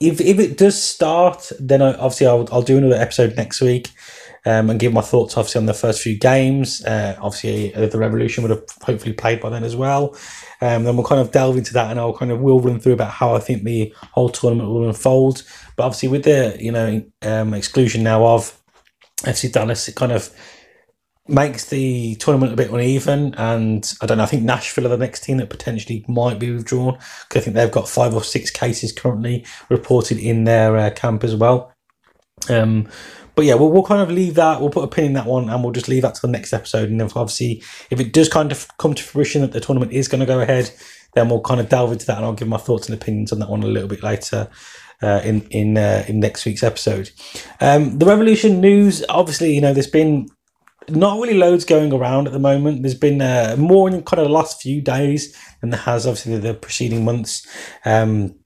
if 0.00 0.20
if 0.20 0.38
it 0.38 0.56
does 0.56 0.82
start, 0.82 1.52
then 1.60 1.82
I, 1.82 1.92
obviously 1.94 2.26
I'll 2.26 2.48
I'll 2.50 2.62
do 2.62 2.78
another 2.78 3.00
episode 3.00 3.36
next 3.36 3.60
week. 3.60 3.88
Um, 4.46 4.70
and 4.70 4.80
give 4.80 4.94
my 4.94 5.02
thoughts 5.02 5.36
obviously 5.36 5.58
on 5.58 5.66
the 5.66 5.74
first 5.74 6.00
few 6.00 6.16
games. 6.16 6.82
Uh, 6.82 7.14
obviously, 7.20 7.74
uh, 7.74 7.86
the 7.86 7.98
Revolution 7.98 8.42
would 8.42 8.50
have 8.50 8.64
hopefully 8.80 9.12
played 9.12 9.38
by 9.38 9.50
then 9.50 9.64
as 9.64 9.76
well. 9.76 10.16
Um, 10.62 10.84
then 10.84 10.96
we'll 10.96 11.04
kind 11.04 11.20
of 11.20 11.30
delve 11.30 11.58
into 11.58 11.74
that, 11.74 11.90
and 11.90 12.00
I'll 12.00 12.16
kind 12.16 12.32
of 12.32 12.40
will 12.40 12.58
run 12.58 12.80
through 12.80 12.94
about 12.94 13.10
how 13.10 13.34
I 13.34 13.38
think 13.38 13.64
the 13.64 13.94
whole 14.12 14.30
tournament 14.30 14.70
will 14.70 14.86
unfold. 14.86 15.42
But 15.76 15.84
obviously, 15.84 16.08
with 16.08 16.24
the 16.24 16.56
you 16.58 16.72
know 16.72 17.04
um, 17.20 17.52
exclusion 17.52 18.02
now 18.02 18.26
of 18.26 18.58
FC 19.24 19.52
Dallas, 19.52 19.88
it 19.88 19.96
kind 19.96 20.12
of 20.12 20.30
makes 21.30 21.66
the 21.66 22.16
tournament 22.16 22.52
a 22.52 22.56
bit 22.56 22.70
uneven. 22.70 23.34
And 23.36 23.90
I 24.00 24.06
don't 24.06 24.18
know. 24.18 24.24
I 24.24 24.26
think 24.26 24.42
Nashville 24.42 24.86
are 24.86 24.90
the 24.90 24.96
next 24.96 25.24
team 25.24 25.38
that 25.38 25.50
potentially 25.50 26.04
might 26.08 26.38
be 26.38 26.50
withdrawn 26.50 26.98
because 27.28 27.40
I 27.42 27.44
think 27.44 27.56
they've 27.56 27.70
got 27.70 27.88
five 27.88 28.14
or 28.14 28.22
six 28.22 28.50
cases 28.50 28.92
currently 28.92 29.44
reported 29.68 30.18
in 30.18 30.44
their 30.44 30.76
uh, 30.76 30.90
camp 30.90 31.24
as 31.24 31.34
well. 31.34 31.72
Um, 32.48 32.88
but 33.34 33.44
yeah, 33.44 33.54
we'll, 33.54 33.70
we'll 33.70 33.84
kind 33.84 34.02
of 34.02 34.10
leave 34.10 34.34
that. 34.34 34.60
We'll 34.60 34.70
put 34.70 34.84
a 34.84 34.88
pin 34.88 35.04
in 35.04 35.12
that 35.14 35.26
one, 35.26 35.48
and 35.48 35.62
we'll 35.62 35.72
just 35.72 35.88
leave 35.88 36.02
that 36.02 36.14
to 36.16 36.22
the 36.22 36.28
next 36.28 36.52
episode. 36.52 36.90
And 36.90 37.00
then 37.00 37.08
obviously, 37.14 37.62
if 37.90 38.00
it 38.00 38.12
does 38.12 38.28
kind 38.28 38.52
of 38.52 38.66
come 38.78 38.94
to 38.94 39.02
fruition 39.02 39.40
that 39.42 39.52
the 39.52 39.60
tournament 39.60 39.92
is 39.92 40.08
going 40.08 40.20
to 40.20 40.26
go 40.26 40.40
ahead, 40.40 40.70
then 41.14 41.28
we'll 41.28 41.40
kind 41.40 41.60
of 41.60 41.68
delve 41.68 41.92
into 41.92 42.06
that, 42.06 42.18
and 42.18 42.26
I'll 42.26 42.32
give 42.32 42.48
my 42.48 42.56
thoughts 42.56 42.88
and 42.88 43.00
opinions 43.00 43.32
on 43.32 43.38
that 43.38 43.48
one 43.48 43.62
a 43.62 43.66
little 43.66 43.88
bit 43.88 44.02
later. 44.02 44.48
Uh, 45.02 45.22
in 45.24 45.40
in 45.48 45.78
uh, 45.78 46.04
in 46.08 46.20
next 46.20 46.44
week's 46.44 46.62
episode, 46.62 47.10
um, 47.62 47.98
the 47.98 48.04
revolution 48.04 48.60
news. 48.60 49.02
Obviously, 49.08 49.54
you 49.54 49.60
know, 49.62 49.72
there's 49.72 49.86
been 49.86 50.28
not 50.90 51.20
really 51.20 51.38
loads 51.38 51.64
going 51.64 51.92
around 51.92 52.26
at 52.26 52.32
the 52.32 52.38
moment. 52.38 52.82
There's 52.82 52.94
been 52.94 53.20
uh, 53.20 53.56
more 53.58 53.88
in 53.88 54.02
kind 54.02 54.20
of 54.20 54.26
the 54.26 54.32
last 54.32 54.60
few 54.60 54.80
days 54.80 55.36
than 55.60 55.70
there 55.70 55.80
has 55.80 56.06
obviously 56.06 56.38
the 56.38 56.54
preceding 56.54 57.04
months. 57.04 57.46
Um, 57.84 58.36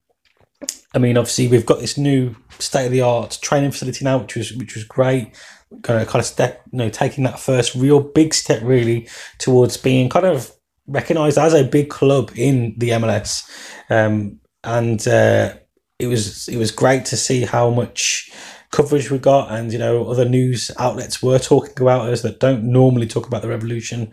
I 0.94 0.98
mean, 0.98 1.16
obviously 1.16 1.48
we've 1.48 1.66
got 1.66 1.80
this 1.80 1.98
new 1.98 2.36
state 2.58 2.86
of 2.86 2.92
the 2.92 3.00
art 3.00 3.38
training 3.42 3.72
facility 3.72 4.04
now, 4.04 4.18
which 4.18 4.36
was 4.36 4.52
which 4.52 4.74
was 4.74 4.84
great. 4.84 5.34
Kind 5.82 6.00
of 6.00 6.08
kind 6.08 6.20
of 6.20 6.26
step, 6.26 6.62
you 6.70 6.78
know, 6.78 6.88
taking 6.88 7.24
that 7.24 7.40
first 7.40 7.74
real 7.74 8.00
big 8.00 8.32
step 8.32 8.62
really 8.62 9.08
towards 9.38 9.76
being 9.76 10.08
kind 10.08 10.24
of 10.24 10.52
recognised 10.86 11.38
as 11.38 11.52
a 11.52 11.64
big 11.64 11.90
club 11.90 12.30
in 12.36 12.74
the 12.78 12.90
MLS, 12.90 13.48
um, 13.90 14.38
and 14.62 15.06
uh, 15.08 15.54
it 15.98 16.06
was 16.06 16.48
it 16.48 16.56
was 16.56 16.70
great 16.70 17.04
to 17.06 17.16
see 17.16 17.42
how 17.42 17.70
much 17.70 18.30
coverage 18.74 19.08
we 19.10 19.18
got, 19.18 19.52
and 19.52 19.72
you 19.72 19.78
know 19.78 20.04
other 20.04 20.28
news 20.28 20.70
outlets 20.78 21.22
were 21.22 21.38
talking 21.38 21.80
about 21.80 22.08
us 22.08 22.22
that 22.22 22.40
don't 22.40 22.64
normally 22.64 23.06
talk 23.06 23.26
about 23.26 23.42
the 23.42 23.48
revolution. 23.48 24.12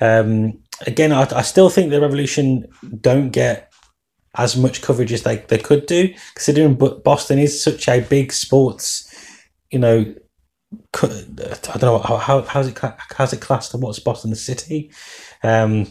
Um, 0.00 0.60
again, 0.86 1.12
I, 1.12 1.26
I 1.34 1.42
still 1.42 1.68
think 1.68 1.90
the 1.90 2.00
revolution 2.00 2.68
don't 3.00 3.30
get 3.30 3.72
as 4.36 4.56
much 4.56 4.82
coverage 4.82 5.12
as 5.12 5.22
they, 5.22 5.38
they 5.48 5.58
could 5.58 5.86
do, 5.86 6.14
considering 6.34 6.74
Boston 6.74 7.38
is 7.38 7.62
such 7.62 7.88
a 7.88 8.00
big 8.00 8.32
sports, 8.32 9.12
you 9.70 9.80
know. 9.80 10.14
I 11.02 11.08
don't 11.78 11.82
know 11.82 11.98
how, 11.98 12.16
how 12.16 12.42
how's 12.42 12.68
it 12.68 12.78
how's 13.16 13.32
it 13.32 13.40
classed 13.40 13.72
and 13.72 13.82
what's 13.82 13.98
Boston 13.98 14.30
the 14.30 14.36
city, 14.36 14.90
um, 15.42 15.86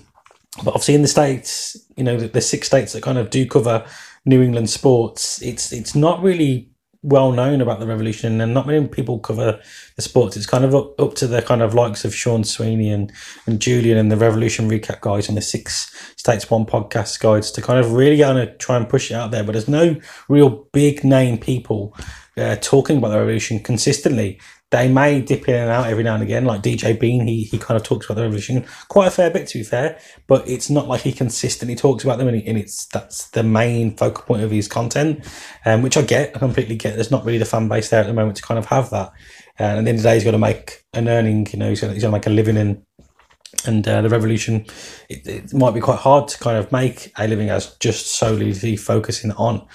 but 0.63 0.69
obviously 0.69 0.95
in 0.95 1.01
the 1.01 1.07
states, 1.07 1.77
you 1.95 2.03
know, 2.03 2.17
the, 2.17 2.27
the 2.27 2.41
six 2.41 2.67
states 2.67 2.93
that 2.93 3.03
kind 3.03 3.17
of 3.17 3.29
do 3.29 3.45
cover 3.47 3.85
New 4.25 4.41
England 4.41 4.69
sports, 4.69 5.41
it's 5.41 5.71
it's 5.71 5.95
not 5.95 6.21
really 6.21 6.74
well 7.05 7.31
known 7.31 7.61
about 7.61 7.79
the 7.79 7.85
revolution 7.85 8.41
and 8.41 8.53
not 8.53 8.65
many 8.65 8.87
people 8.87 9.19
cover 9.19 9.59
the 9.95 10.01
sports 10.01 10.35
it's 10.35 10.47
kind 10.47 10.65
of 10.65 10.73
up, 10.73 10.99
up 10.99 11.13
to 11.13 11.27
the 11.27 11.41
kind 11.41 11.61
of 11.61 11.73
likes 11.73 12.03
of 12.03 12.15
sean 12.15 12.43
sweeney 12.43 12.89
and, 12.89 13.11
and 13.45 13.61
julian 13.61 13.97
and 13.97 14.11
the 14.11 14.17
revolution 14.17 14.69
recap 14.69 15.01
guys 15.01 15.27
and 15.27 15.37
the 15.37 15.41
six 15.41 15.93
states 16.17 16.49
one 16.49 16.65
podcast 16.65 17.19
guides 17.19 17.51
to 17.51 17.61
kind 17.61 17.79
of 17.79 17.93
really 17.93 18.19
kind 18.19 18.39
of 18.39 18.57
try 18.57 18.75
and 18.75 18.89
push 18.89 19.11
it 19.11 19.13
out 19.13 19.29
there 19.29 19.43
but 19.43 19.51
there's 19.51 19.67
no 19.67 19.95
real 20.27 20.67
big 20.71 21.03
name 21.03 21.37
people 21.37 21.95
uh, 22.37 22.55
talking 22.57 22.97
about 22.97 23.09
the 23.09 23.17
revolution 23.17 23.59
consistently. 23.59 24.39
They 24.71 24.91
may 24.91 25.21
dip 25.21 25.47
in 25.47 25.55
and 25.55 25.69
out 25.69 25.87
every 25.87 26.03
now 26.03 26.15
and 26.15 26.23
again, 26.23 26.43
like 26.43 26.61
DJ 26.61 26.99
Bean. 26.99 27.27
He 27.27 27.43
he 27.43 27.57
kind 27.57 27.79
of 27.79 27.83
talks 27.83 28.05
about 28.05 28.15
the 28.15 28.23
revolution 28.23 28.65
quite 28.89 29.07
a 29.07 29.11
fair 29.11 29.29
bit, 29.29 29.47
to 29.47 29.59
be 29.59 29.63
fair. 29.63 29.99
But 30.27 30.47
it's 30.49 30.69
not 30.69 30.87
like 30.87 31.01
he 31.01 31.13
consistently 31.13 31.75
talks 31.75 32.03
about 32.03 32.17
them, 32.17 32.27
and, 32.27 32.37
he, 32.37 32.47
and 32.47 32.57
it's 32.57 32.87
that's 32.87 33.29
the 33.29 33.43
main 33.43 33.95
focal 33.95 34.23
point 34.23 34.43
of 34.43 34.51
his 34.51 34.67
content, 34.67 35.25
um, 35.65 35.81
which 35.81 35.97
I 35.97 36.01
get, 36.01 36.35
I 36.35 36.39
completely 36.39 36.75
get. 36.75 36.95
There's 36.95 37.11
not 37.11 37.25
really 37.25 37.37
the 37.37 37.45
fan 37.45 37.69
base 37.69 37.89
there 37.89 38.01
at 38.01 38.07
the 38.07 38.13
moment 38.13 38.37
to 38.37 38.43
kind 38.43 38.57
of 38.57 38.65
have 38.65 38.89
that. 38.89 39.11
And 39.57 39.79
at 39.79 39.83
the 39.85 39.89
end 39.89 39.99
of 39.99 40.03
the 40.03 40.09
day, 40.09 40.15
he's 40.15 40.23
got 40.23 40.31
to 40.31 40.37
make 40.37 40.83
an 40.93 41.07
earning. 41.07 41.47
You 41.51 41.59
know, 41.59 41.69
he's 41.69 41.81
got 41.81 41.93
to 41.93 42.11
make 42.11 42.27
a 42.27 42.31
living 42.31 42.57
in 42.57 42.83
and 43.65 43.87
uh, 43.87 44.01
the 44.01 44.09
revolution 44.09 44.65
it, 45.09 45.25
it 45.25 45.53
might 45.53 45.73
be 45.73 45.79
quite 45.79 45.99
hard 45.99 46.27
to 46.27 46.37
kind 46.39 46.57
of 46.57 46.71
make 46.71 47.11
a 47.17 47.27
living 47.27 47.49
as 47.49 47.75
just 47.77 48.07
solely 48.07 48.75
focusing 48.75 49.31
on 49.33 49.65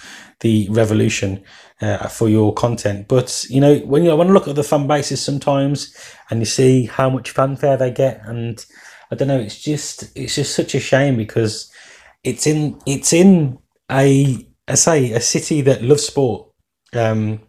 the 0.41 0.69
revolution 0.71 1.43
uh, 1.81 2.09
for 2.09 2.29
your 2.29 2.53
content 2.55 3.09
but 3.09 3.45
you 3.49 3.61
know 3.61 3.79
when 3.81 4.05
you 4.05 4.15
when 4.15 4.29
I 4.29 4.33
look 4.33 4.49
at 4.49 4.55
the 4.55 4.63
fan 4.63 4.87
bases 4.87 5.23
sometimes 5.23 5.95
and 6.29 6.41
you 6.41 6.47
see 6.47 6.87
how 6.87 7.09
much 7.09 7.31
fanfare 7.31 7.77
they 7.77 7.91
get 7.91 8.21
and 8.25 8.65
I 9.11 9.15
don't 9.15 9.29
know 9.29 9.39
it's 9.39 9.61
just 9.61 10.17
it's 10.17 10.35
just 10.35 10.55
such 10.55 10.75
a 10.75 10.81
shame 10.81 11.17
because 11.17 11.71
it's 12.23 12.47
in 12.47 12.79
it's 12.87 13.13
in 13.13 13.59
a 13.91 14.47
I 14.69 14.75
say 14.75 15.13
a 15.13 15.21
city 15.21 15.63
that 15.63 15.83
loves 15.83 16.07
sport 16.07 16.49
um 16.95 17.41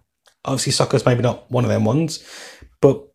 obviously 0.46 0.72
soccer's 0.72 1.06
maybe 1.06 1.22
not 1.22 1.50
one 1.52 1.66
of 1.66 1.70
them 1.70 1.86
ones 1.86 2.24
but 2.82 3.06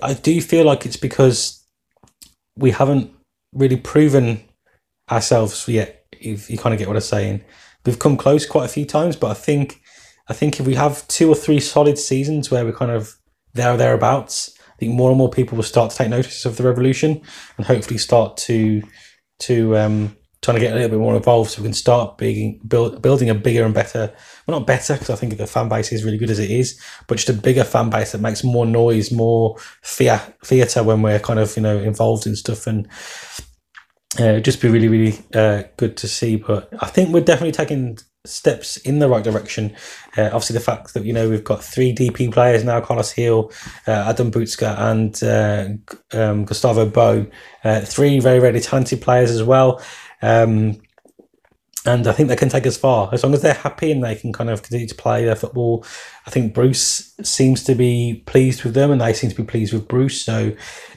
I 0.00 0.14
do 0.14 0.40
feel 0.40 0.64
like 0.64 0.86
it's 0.86 0.96
because 0.96 1.64
we 2.56 2.70
haven't 2.70 3.10
really 3.52 3.76
proven 3.76 4.42
ourselves 5.10 5.66
yet. 5.68 6.06
If 6.12 6.50
you 6.50 6.58
kind 6.58 6.72
of 6.72 6.78
get 6.78 6.88
what 6.88 6.96
I'm 6.96 7.02
saying, 7.02 7.44
we've 7.84 7.98
come 7.98 8.16
close 8.16 8.46
quite 8.46 8.66
a 8.66 8.68
few 8.68 8.84
times, 8.84 9.16
but 9.16 9.30
I 9.30 9.34
think 9.34 9.81
I 10.28 10.34
think 10.34 10.60
if 10.60 10.66
we 10.66 10.74
have 10.74 11.06
two 11.08 11.28
or 11.28 11.34
three 11.34 11.60
solid 11.60 11.98
seasons 11.98 12.50
where 12.50 12.64
we're 12.64 12.72
kind 12.72 12.90
of 12.90 13.16
there 13.54 13.72
or 13.72 13.76
thereabouts, 13.76 14.54
I 14.58 14.76
think 14.78 14.94
more 14.94 15.10
and 15.10 15.18
more 15.18 15.30
people 15.30 15.56
will 15.56 15.64
start 15.64 15.90
to 15.90 15.96
take 15.96 16.08
notice 16.08 16.44
of 16.44 16.56
the 16.56 16.64
revolution 16.64 17.20
and 17.56 17.66
hopefully 17.66 17.98
start 17.98 18.36
to 18.38 18.82
to 19.40 19.76
um, 19.76 20.16
trying 20.40 20.56
to 20.56 20.60
get 20.60 20.72
a 20.72 20.74
little 20.74 20.90
bit 20.90 20.98
more 20.98 21.16
involved 21.16 21.50
so 21.50 21.62
we 21.62 21.66
can 21.66 21.74
start 21.74 22.18
being, 22.18 22.60
build, 22.66 23.00
building 23.00 23.30
a 23.30 23.34
bigger 23.34 23.64
and 23.64 23.74
better 23.74 24.12
well 24.46 24.58
not 24.58 24.66
better 24.66 24.94
because 24.94 25.10
i 25.10 25.14
think 25.16 25.36
the 25.36 25.46
fan 25.46 25.68
base 25.68 25.92
is 25.92 26.04
really 26.04 26.18
good 26.18 26.30
as 26.30 26.38
it 26.38 26.50
is 26.50 26.80
but 27.06 27.16
just 27.16 27.28
a 27.28 27.32
bigger 27.32 27.64
fan 27.64 27.90
base 27.90 28.12
that 28.12 28.20
makes 28.20 28.44
more 28.44 28.66
noise 28.66 29.10
more 29.10 29.56
theatre 29.84 30.82
when 30.82 31.02
we're 31.02 31.18
kind 31.18 31.38
of 31.38 31.56
you 31.56 31.62
know 31.62 31.78
involved 31.78 32.26
in 32.26 32.36
stuff. 32.36 32.66
And 32.66 32.88
uh, 34.18 34.40
just 34.40 34.60
be 34.60 34.68
really 34.68 34.88
really 34.88 35.18
uh, 35.34 35.62
good 35.76 35.96
to 35.96 36.08
see. 36.08 36.36
But 36.36 36.68
i 36.80 36.86
think 36.86 37.10
we're 37.10 37.24
definitely 37.24 37.52
taking 37.52 37.98
steps 38.24 38.76
in 38.78 38.98
the 39.00 39.08
right 39.08 39.24
direction. 39.24 39.74
Uh, 40.16 40.26
obviously, 40.26 40.54
the 40.54 40.60
fact 40.60 40.94
that 40.94 41.04
you 41.04 41.12
know 41.12 41.28
we've 41.28 41.44
got 41.44 41.62
three 41.62 41.94
DP 41.94 42.32
players 42.32 42.64
now: 42.64 42.80
Carlos 42.80 43.12
Gil, 43.12 43.50
uh, 43.86 44.08
Adam 44.08 44.30
Buksa, 44.30 44.78
and 44.78 45.22
uh, 45.22 46.18
um, 46.18 46.44
Gustavo 46.44 46.86
Bou. 46.86 47.26
Uh, 47.64 47.80
three 47.80 48.20
very 48.20 48.38
very 48.38 48.60
talented 48.60 49.00
players 49.00 49.30
as 49.30 49.42
well. 49.42 49.82
Um, 50.20 50.80
and 51.84 52.06
I 52.06 52.12
think 52.12 52.28
they 52.28 52.36
can 52.36 52.48
take 52.48 52.66
us 52.66 52.76
far 52.76 53.08
as 53.12 53.24
long 53.24 53.34
as 53.34 53.42
they're 53.42 53.54
happy 53.54 53.90
and 53.90 54.04
they 54.04 54.14
can 54.14 54.32
kind 54.32 54.48
of 54.50 54.62
continue 54.62 54.86
to 54.86 54.94
play 54.94 55.24
their 55.24 55.34
football. 55.34 55.84
I 56.26 56.30
think 56.30 56.54
Bruce 56.54 57.14
seems 57.22 57.64
to 57.64 57.74
be 57.74 58.22
pleased 58.26 58.62
with 58.62 58.74
them, 58.74 58.92
and 58.92 59.00
they 59.00 59.12
seem 59.12 59.30
to 59.30 59.36
be 59.36 59.42
pleased 59.42 59.72
with 59.72 59.88
Bruce. 59.88 60.22
So 60.22 60.52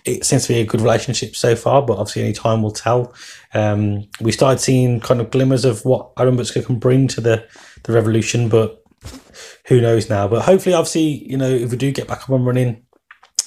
it 0.06 0.25
seems 0.25 0.46
to 0.46 0.54
be 0.54 0.60
a 0.60 0.65
good 0.65 0.82
relationship 0.82 1.36
so 1.36 1.56
far. 1.56 1.82
But 1.82 1.98
obviously, 1.98 2.22
any 2.24 2.34
time 2.34 2.62
will 2.62 2.72
tell. 2.72 3.13
Um, 3.56 4.08
we 4.22 4.32
started 4.32 4.60
seeing 4.60 5.00
kind 5.00 5.20
of 5.20 5.32
glimmers 5.32 5.65
of 5.65 5.84
what 5.86 6.12
Adam 6.18 6.38
Buksa 6.38 6.63
can 6.63 6.77
bring 6.77 7.08
to 7.10 7.22
the 7.22 7.48
the 7.84 7.94
revolution, 7.94 8.48
but 8.48 8.84
who 9.65 9.82
knows 9.82 10.10
now? 10.10 10.27
But 10.27 10.44
hopefully, 10.44 10.75
obviously, 10.75 11.27
you 11.30 11.38
know, 11.38 11.50
if 11.50 11.72
we 11.72 11.77
do 11.77 11.92
get 11.92 12.08
back 12.08 12.24
up 12.24 12.30
and 12.30 12.46
running, 12.46 12.84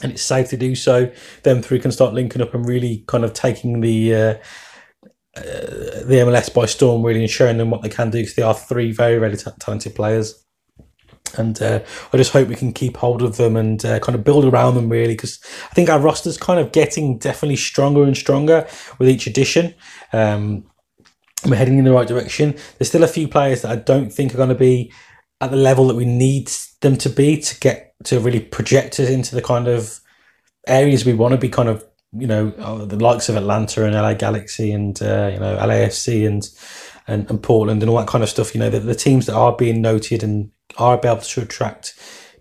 and 0.03 0.13
it's 0.13 0.23
safe 0.23 0.49
to 0.49 0.57
do 0.57 0.75
so, 0.75 1.11
then 1.45 1.63
three 1.63 1.79
can 1.79 1.93
start 1.93 2.15
linking 2.15 2.43
up 2.43 2.55
and 2.55 2.67
really 2.67 3.05
kind 3.07 3.25
of 3.25 3.33
taking 3.33 3.81
the. 3.81 4.15
Uh, 4.15 4.35
the 5.43 6.25
MLS 6.27 6.53
by 6.53 6.67
storm, 6.67 7.03
really, 7.03 7.21
and 7.21 7.31
showing 7.31 7.59
them 7.59 7.71
what 7.71 7.83
they 7.83 7.89
can 7.89 8.11
do 8.11 8.19
because 8.19 8.35
they 8.35 8.43
are 8.43 8.55
three 8.55 8.93
very, 8.93 9.19
very 9.19 9.37
t- 9.37 9.51
talented 9.59 9.95
players. 9.95 10.45
And 11.37 11.61
uh, 11.61 11.81
I 12.13 12.17
just 12.17 12.33
hope 12.33 12.49
we 12.49 12.55
can 12.55 12.73
keep 12.73 12.97
hold 12.97 13.23
of 13.23 13.37
them 13.37 13.57
and 13.57 13.85
uh, 13.85 13.99
kind 14.01 14.17
of 14.17 14.25
build 14.25 14.45
around 14.45 14.75
them, 14.75 14.89
really, 14.89 15.15
because 15.15 15.39
I 15.71 15.75
think 15.75 15.91
our 15.91 16.01
roster's 16.01 16.39
kind 16.39 16.59
of 16.59 16.73
getting 16.73 17.19
definitely 17.19 17.57
stronger 17.57 18.03
and 18.03 18.17
stronger 18.17 18.67
with 18.99 19.09
each 19.09 19.27
addition. 19.27 19.75
Um, 20.13 20.65
we're 21.45 21.57
heading 21.57 21.79
in 21.79 21.85
the 21.85 21.93
right 21.93 22.09
direction. 22.09 22.57
There's 22.79 22.89
still 22.89 23.05
a 23.05 23.09
few 23.09 23.29
players 23.29 23.63
that 23.63 23.71
I 23.71 23.77
don't 23.77 24.11
think 24.11 24.35
are 24.35 24.39
going 24.39 24.49
to 24.49 24.55
be 24.55 24.93
at 25.41 25.51
the 25.51 25.57
level 25.57 25.87
that 25.89 25.97
we 25.97 26.05
need 26.05 26.51
them 26.81 26.97
to 26.97 27.09
be 27.09 27.39
to 27.41 27.61
get 27.61 27.95
to 28.05 28.19
really 28.21 28.41
project 28.41 28.99
us 28.99 29.09
into 29.09 29.35
the 29.35 29.43
kind 29.43 29.69
of 29.69 30.01
areas 30.67 31.05
we 31.05 31.13
want 31.13 31.33
to 31.33 31.39
be 31.39 31.49
kind 31.49 31.69
of 31.69 31.85
you 32.13 32.27
know 32.27 32.53
uh, 32.59 32.85
the 32.85 32.97
likes 32.97 33.29
of 33.29 33.37
Atlanta 33.37 33.85
and 33.85 33.95
LA 33.95 34.15
Galaxy 34.15 34.73
and 34.73 35.01
uh, 35.03 35.31
you 35.33 35.41
know 35.41 35.57
LAFC 35.59 36.27
and, 36.27 36.49
and 37.07 37.29
and 37.31 37.43
Portland 37.43 37.83
and 37.83 37.91
all 37.91 37.99
that 37.99 38.09
kind 38.09 38.25
of 38.25 38.31
stuff. 38.31 38.55
You 38.55 38.61
know 38.61 38.71
the, 38.71 38.81
the 38.81 38.95
teams 38.95 39.27
that 39.27 39.35
are 39.35 39.55
being 39.55 39.83
noted 39.83 40.23
and 40.23 40.51
are 40.77 40.99
able 41.03 41.19
to 41.19 41.43
attract 41.43 41.95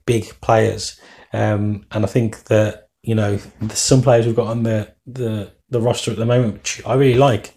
big 0.05 0.25
players. 0.41 0.99
Um, 1.33 1.85
and 1.91 2.05
I 2.05 2.07
think 2.07 2.45
that 2.45 2.89
you 3.01 3.15
know 3.15 3.39
some 3.69 4.01
players 4.01 4.25
we've 4.25 4.35
got 4.35 4.47
on 4.47 4.63
the 4.63 4.93
the 5.05 5.51
the 5.69 5.81
roster 5.81 6.11
at 6.11 6.17
the 6.17 6.25
moment, 6.25 6.53
which 6.53 6.81
I 6.85 6.95
really 6.95 7.17
like. 7.19 7.53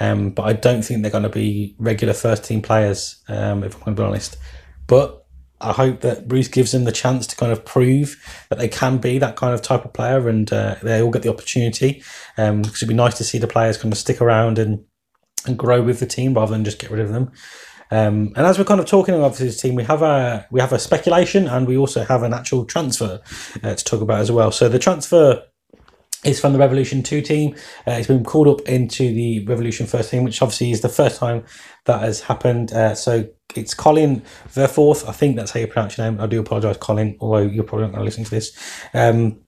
Um, 0.00 0.30
but 0.30 0.44
I 0.44 0.54
don't 0.54 0.82
think 0.82 1.02
they're 1.02 1.10
going 1.10 1.24
to 1.24 1.28
be 1.28 1.76
regular 1.78 2.14
first 2.14 2.44
team 2.44 2.62
players, 2.62 3.22
um, 3.28 3.62
if 3.62 3.74
I'm 3.74 3.80
going 3.80 3.96
to 3.96 4.02
be 4.02 4.06
honest. 4.06 4.38
But 4.86 5.19
I 5.60 5.72
hope 5.72 6.00
that 6.00 6.26
Bruce 6.26 6.48
gives 6.48 6.72
them 6.72 6.84
the 6.84 6.92
chance 6.92 7.26
to 7.28 7.36
kind 7.36 7.52
of 7.52 7.64
prove 7.64 8.16
that 8.48 8.58
they 8.58 8.68
can 8.68 8.98
be 8.98 9.18
that 9.18 9.36
kind 9.36 9.52
of 9.52 9.62
type 9.62 9.84
of 9.84 9.92
player, 9.92 10.28
and 10.28 10.50
uh, 10.52 10.76
they 10.82 11.02
all 11.02 11.10
get 11.10 11.22
the 11.22 11.30
opportunity. 11.30 12.02
Um, 12.38 12.62
because 12.62 12.78
it'd 12.78 12.88
be 12.88 12.94
nice 12.94 13.18
to 13.18 13.24
see 13.24 13.38
the 13.38 13.46
players 13.46 13.76
kind 13.76 13.92
of 13.92 13.98
stick 13.98 14.20
around 14.20 14.58
and 14.58 14.84
and 15.46 15.58
grow 15.58 15.82
with 15.82 16.00
the 16.00 16.06
team 16.06 16.34
rather 16.34 16.52
than 16.52 16.64
just 16.64 16.78
get 16.78 16.90
rid 16.90 17.00
of 17.00 17.12
them. 17.12 17.30
Um, 17.90 18.32
and 18.36 18.46
as 18.46 18.58
we're 18.58 18.64
kind 18.64 18.80
of 18.80 18.86
talking 18.86 19.14
about 19.14 19.34
this 19.34 19.60
team, 19.60 19.74
we 19.74 19.84
have 19.84 20.02
a 20.02 20.46
we 20.50 20.60
have 20.60 20.72
a 20.72 20.78
speculation 20.78 21.48
and 21.48 21.66
we 21.66 21.76
also 21.76 22.04
have 22.04 22.22
an 22.22 22.32
actual 22.32 22.64
transfer 22.64 23.20
uh, 23.62 23.74
to 23.74 23.84
talk 23.84 24.00
about 24.00 24.20
as 24.20 24.30
well. 24.30 24.52
So 24.52 24.68
the 24.68 24.78
transfer 24.78 25.42
is 26.24 26.40
from 26.40 26.52
the 26.52 26.58
Revolution 26.58 27.02
2 27.02 27.22
team. 27.22 27.54
Uh, 27.86 27.96
he's 27.96 28.06
been 28.06 28.24
called 28.24 28.48
up 28.48 28.60
into 28.68 29.12
the 29.12 29.44
Revolution 29.46 29.86
first 29.86 30.10
team, 30.10 30.24
which 30.24 30.42
obviously 30.42 30.70
is 30.70 30.82
the 30.82 30.88
first 30.88 31.18
time 31.18 31.44
that 31.86 32.00
has 32.00 32.20
happened. 32.20 32.72
Uh, 32.72 32.94
so 32.94 33.26
it's 33.56 33.74
Colin 33.74 34.22
Verfurth. 34.48 35.08
I 35.08 35.12
think 35.12 35.36
that's 35.36 35.52
how 35.52 35.60
you 35.60 35.66
pronounce 35.66 35.96
your 35.96 36.10
name. 36.10 36.20
I 36.20 36.26
do 36.26 36.40
apologise, 36.40 36.76
Colin, 36.76 37.16
although 37.20 37.38
you're 37.38 37.64
probably 37.64 37.86
not 37.86 37.92
going 37.92 38.00
to 38.00 38.04
listen 38.04 38.24
to 38.24 38.30
this. 38.30 38.56
Um, 38.92 39.40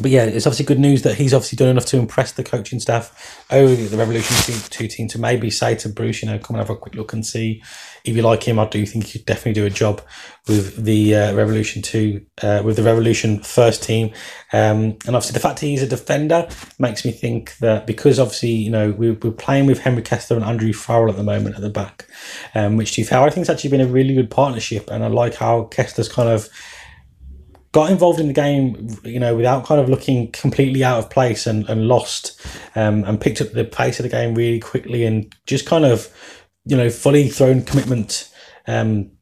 but 0.00 0.10
yeah, 0.10 0.24
it's 0.24 0.46
obviously 0.46 0.66
good 0.66 0.78
news 0.78 1.02
that 1.02 1.16
he's 1.16 1.34
obviously 1.34 1.56
done 1.56 1.68
enough 1.68 1.86
to 1.86 1.98
impress 1.98 2.32
the 2.32 2.44
coaching 2.44 2.80
staff 2.80 3.44
over 3.50 3.74
the 3.74 3.96
Revolution 3.96 4.36
team, 4.36 4.60
2 4.70 4.88
team 4.88 5.08
to 5.08 5.18
maybe 5.18 5.50
say 5.50 5.74
to 5.76 5.88
Bruce, 5.88 6.22
you 6.22 6.28
know, 6.28 6.38
come 6.38 6.56
and 6.56 6.66
have 6.66 6.70
a 6.70 6.78
quick 6.78 6.94
look 6.94 7.12
and 7.12 7.26
see 7.26 7.62
if 8.04 8.16
you 8.16 8.22
like 8.22 8.42
him. 8.42 8.58
I 8.58 8.66
do 8.66 8.84
think 8.86 9.04
he 9.04 9.18
could 9.18 9.26
definitely 9.26 9.54
do 9.54 9.66
a 9.66 9.70
job 9.70 10.00
with 10.46 10.82
the 10.82 11.14
uh, 11.14 11.34
Revolution 11.34 11.82
2, 11.82 12.26
uh, 12.42 12.62
with 12.64 12.76
the 12.76 12.82
Revolution 12.82 13.40
first 13.42 13.82
team. 13.82 14.12
Um, 14.52 14.96
and 15.06 15.14
obviously, 15.14 15.34
the 15.34 15.40
fact 15.40 15.60
he's 15.60 15.82
a 15.82 15.86
defender 15.86 16.48
makes 16.78 17.04
me 17.04 17.12
think 17.12 17.56
that 17.58 17.86
because 17.86 18.18
obviously, 18.18 18.50
you 18.50 18.70
know, 18.70 18.92
we're, 18.92 19.14
we're 19.14 19.30
playing 19.32 19.66
with 19.66 19.80
Henry 19.80 20.02
Kessler 20.02 20.36
and 20.36 20.44
Andrew 20.44 20.72
Farrell 20.72 21.10
at 21.10 21.16
the 21.16 21.22
moment 21.22 21.56
at 21.56 21.60
the 21.60 21.70
back, 21.70 22.06
um, 22.54 22.76
which 22.76 22.92
to 22.92 23.00
be 23.02 23.04
fair, 23.04 23.20
I 23.20 23.30
think 23.30 23.42
it's 23.42 23.50
actually 23.50 23.70
been 23.70 23.80
a 23.80 23.86
really 23.86 24.14
good 24.14 24.30
partnership. 24.30 24.88
And 24.90 25.04
I 25.04 25.08
like 25.08 25.34
how 25.34 25.64
Kessler's 25.64 26.08
kind 26.08 26.28
of 26.28 26.48
got 27.78 27.92
involved 27.92 28.18
in 28.18 28.26
the 28.26 28.32
game, 28.32 28.88
you 29.04 29.20
know, 29.20 29.36
without 29.36 29.64
kind 29.64 29.80
of 29.80 29.88
looking 29.88 30.32
completely 30.32 30.82
out 30.82 30.98
of 30.98 31.08
place 31.10 31.46
and, 31.46 31.68
and 31.68 31.86
lost, 31.86 32.44
um, 32.74 33.04
and 33.04 33.20
picked 33.20 33.40
up 33.40 33.52
the 33.52 33.64
pace 33.64 34.00
of 34.00 34.02
the 34.02 34.08
game 34.08 34.34
really 34.34 34.58
quickly 34.58 35.04
and 35.04 35.32
just 35.46 35.64
kind 35.64 35.84
of, 35.84 36.12
you 36.64 36.76
know, 36.76 36.90
fully 36.90 37.28
thrown 37.28 37.62
commitment 37.62 38.32
um, 38.66 39.12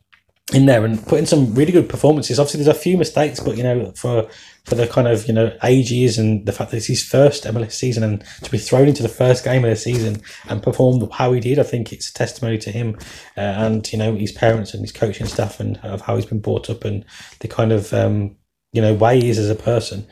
in 0.55 0.65
there 0.65 0.87
and 0.87 1.07
put 1.07 1.19
in 1.19 1.27
some 1.27 1.55
really 1.55 1.71
good 1.71 1.87
performances. 1.87 2.39
Obviously, 2.39 2.65
there's 2.65 2.75
a 2.75 2.81
few 2.81 2.97
mistakes, 2.97 3.41
but 3.41 3.59
you 3.59 3.63
know, 3.63 3.93
for 3.95 4.27
for 4.65 4.75
the 4.75 4.87
kind 4.87 5.07
of 5.07 5.29
you 5.29 5.35
know 5.35 5.55
ages 5.63 6.17
and 6.17 6.47
the 6.47 6.53
fact 6.53 6.71
that 6.71 6.79
it's 6.79 6.87
his 6.87 7.05
first 7.05 7.45
MLS 7.45 7.73
season 7.73 8.03
and 8.03 8.25
to 8.43 8.51
be 8.51 8.57
thrown 8.57 8.89
into 8.89 9.03
the 9.03 9.09
first 9.11 9.45
game 9.45 9.65
of 9.65 9.71
the 9.71 9.77
season 9.77 10.23
and 10.49 10.63
perform 10.63 11.11
how 11.11 11.31
he 11.33 11.41
did, 11.41 11.59
I 11.59 11.63
think 11.63 11.93
it's 11.93 12.09
a 12.09 12.15
testimony 12.15 12.57
to 12.59 12.71
him 12.71 12.97
uh, 13.37 13.41
and 13.41 13.93
you 13.93 13.99
know 13.99 14.15
his 14.15 14.33
parents 14.33 14.73
and 14.73 14.81
his 14.81 14.93
coaching 14.93 15.27
staff 15.27 15.61
and 15.61 15.77
of 15.83 16.01
how 16.01 16.17
he's 16.17 16.25
been 16.25 16.41
brought 16.41 16.71
up 16.71 16.87
and 16.87 17.05
the 17.41 17.49
kind 17.49 17.71
of 17.71 17.93
um, 17.93 18.37
you 18.77 18.83
know 18.83 18.95
way 18.95 19.21
he 19.21 19.31
is 19.31 19.39
as 19.39 19.51
a 19.51 19.55
person. 19.55 20.07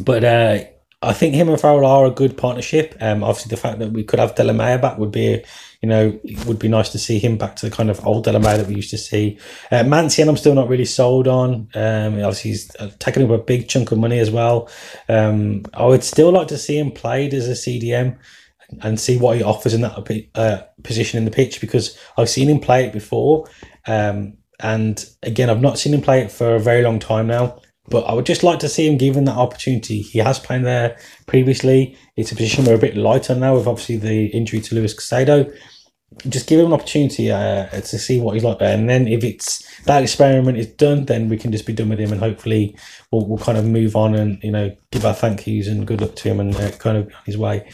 But 0.00 0.24
uh, 0.24 0.64
I 1.02 1.12
think 1.12 1.34
him 1.34 1.48
and 1.48 1.60
Farrell 1.60 1.84
are 1.84 2.06
a 2.06 2.10
good 2.10 2.36
partnership. 2.36 2.96
Um, 3.00 3.22
obviously, 3.22 3.50
the 3.50 3.60
fact 3.60 3.78
that 3.80 3.92
we 3.92 4.02
could 4.02 4.18
have 4.18 4.34
Delamea 4.34 4.80
back 4.80 4.98
would 4.98 5.12
be, 5.12 5.42
you 5.82 5.88
know, 5.88 6.18
would 6.46 6.58
be 6.58 6.68
nice 6.68 6.88
to 6.90 6.98
see 6.98 7.18
him 7.18 7.36
back 7.36 7.56
to 7.56 7.68
the 7.68 7.74
kind 7.74 7.90
of 7.90 8.04
old 8.06 8.26
Delamea 8.26 8.56
that 8.56 8.66
we 8.66 8.76
used 8.76 8.90
to 8.90 8.98
see. 8.98 9.38
Uh, 9.70 9.84
Mancienne, 9.84 10.28
I'm 10.28 10.36
still 10.36 10.54
not 10.54 10.68
really 10.68 10.84
sold 10.84 11.28
on. 11.28 11.68
Um, 11.74 12.14
obviously, 12.14 12.52
he's 12.52 12.74
uh, 12.76 12.90
taken 12.98 13.22
up 13.22 13.30
a 13.30 13.38
big 13.38 13.68
chunk 13.68 13.92
of 13.92 13.98
money 13.98 14.18
as 14.18 14.30
well. 14.30 14.68
Um, 15.08 15.64
I 15.74 15.84
would 15.84 16.02
still 16.02 16.32
like 16.32 16.48
to 16.48 16.58
see 16.58 16.78
him 16.78 16.90
played 16.90 17.34
as 17.34 17.48
a 17.48 17.52
CDM 17.52 18.18
and 18.80 18.98
see 18.98 19.16
what 19.16 19.36
he 19.36 19.42
offers 19.42 19.74
in 19.74 19.82
that 19.82 20.28
uh, 20.34 20.62
position 20.82 21.18
in 21.18 21.24
the 21.24 21.30
pitch 21.30 21.60
because 21.60 21.96
I've 22.16 22.30
seen 22.30 22.48
him 22.48 22.58
play 22.58 22.84
it 22.84 22.92
before. 22.92 23.48
Um, 23.86 24.38
and 24.60 25.04
again, 25.22 25.50
I've 25.50 25.60
not 25.60 25.78
seen 25.78 25.94
him 25.94 26.02
play 26.02 26.20
it 26.22 26.30
for 26.30 26.54
a 26.54 26.60
very 26.60 26.82
long 26.82 26.98
time 26.98 27.26
now. 27.26 27.60
But 27.88 28.04
I 28.04 28.14
would 28.14 28.26
just 28.26 28.42
like 28.42 28.58
to 28.60 28.68
see 28.68 28.86
him 28.86 28.98
given 28.98 29.24
that 29.24 29.36
opportunity. 29.36 30.00
He 30.00 30.18
has 30.18 30.38
played 30.38 30.64
there 30.64 30.98
previously. 31.26 31.96
It's 32.16 32.32
a 32.32 32.36
position 32.36 32.64
we're 32.64 32.74
a 32.74 32.78
bit 32.78 32.96
lighter 32.96 33.34
now 33.34 33.56
with 33.56 33.68
obviously 33.68 33.96
the 33.96 34.26
injury 34.26 34.60
to 34.60 34.74
Luis 34.74 34.94
Caicedo. 34.94 35.56
Just 36.28 36.48
give 36.48 36.60
him 36.60 36.66
an 36.66 36.72
opportunity 36.72 37.30
uh, 37.30 37.68
to 37.68 37.98
see 37.98 38.20
what 38.20 38.34
he's 38.34 38.44
like 38.44 38.60
there, 38.60 38.72
and 38.72 38.88
then 38.88 39.06
if 39.08 39.24
it's 39.24 39.66
that 39.82 40.02
experiment 40.02 40.56
is 40.56 40.68
done, 40.68 41.04
then 41.04 41.28
we 41.28 41.36
can 41.36 41.50
just 41.52 41.66
be 41.66 41.72
done 41.72 41.88
with 41.88 41.98
him, 41.98 42.12
and 42.12 42.20
hopefully 42.20 42.76
we'll, 43.10 43.26
we'll 43.26 43.38
kind 43.38 43.58
of 43.58 43.66
move 43.66 43.96
on 43.96 44.14
and 44.14 44.42
you 44.42 44.52
know 44.52 44.74
give 44.92 45.04
our 45.04 45.12
thank 45.12 45.46
yous 45.46 45.66
and 45.66 45.86
good 45.86 46.00
luck 46.00 46.14
to 46.16 46.28
him 46.28 46.40
and 46.40 46.54
uh, 46.56 46.70
kind 46.72 46.96
of 46.96 47.12
his 47.26 47.36
way. 47.36 47.68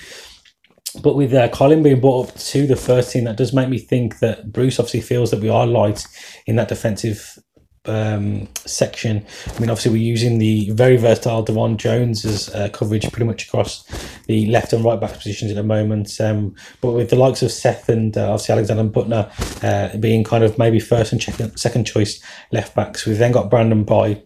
But 1.01 1.17
with 1.17 1.33
uh, 1.33 1.49
Colin 1.49 1.83
being 1.83 2.01
brought 2.01 2.29
up 2.29 2.37
to 2.37 2.67
the 2.67 2.77
first 2.77 3.13
team, 3.13 3.25
that 3.25 3.37
does 3.37 3.53
make 3.53 3.69
me 3.69 3.79
think 3.79 4.19
that 4.19 4.53
Bruce 4.53 4.79
obviously 4.79 5.01
feels 5.01 5.31
that 5.31 5.41
we 5.41 5.49
are 5.49 5.67
light 5.67 6.05
in 6.47 6.57
that 6.57 6.69
defensive 6.69 7.39
um, 7.85 8.49
section. 8.65 9.25
I 9.47 9.59
mean, 9.59 9.71
obviously, 9.71 9.93
we're 9.93 10.03
using 10.03 10.39
the 10.39 10.71
very 10.71 10.97
versatile 10.97 11.45
DeJuan 11.45 11.77
Jones 11.77 12.25
as 12.25 12.49
uh, 12.51 12.69
coverage 12.69 13.11
pretty 13.11 13.27
much 13.27 13.47
across 13.47 13.85
the 14.27 14.47
left 14.47 14.73
and 14.73 14.85
right 14.85 15.01
back 15.01 15.13
positions 15.13 15.51
at 15.51 15.57
the 15.57 15.63
moment. 15.63 16.21
Um, 16.21 16.55
but 16.81 16.93
with 16.93 17.11
the 17.11 17.17
likes 17.17 17.43
of 17.43 17.51
Seth 17.51 17.89
and 17.89 18.17
uh, 18.17 18.33
obviously 18.33 18.53
Alexander 18.53 18.85
Büttner 18.85 19.65
uh, 19.65 19.97
being 19.99 20.25
kind 20.25 20.45
of 20.45 20.59
maybe 20.59 20.79
first 20.79 21.13
and 21.13 21.23
second, 21.59 21.85
choice 21.85 22.23
left 22.53 22.75
backs, 22.75 23.07
we've 23.07 23.19
then 23.19 23.33
got 23.33 23.51
Brandon 23.51 23.85
Bye 23.85 24.23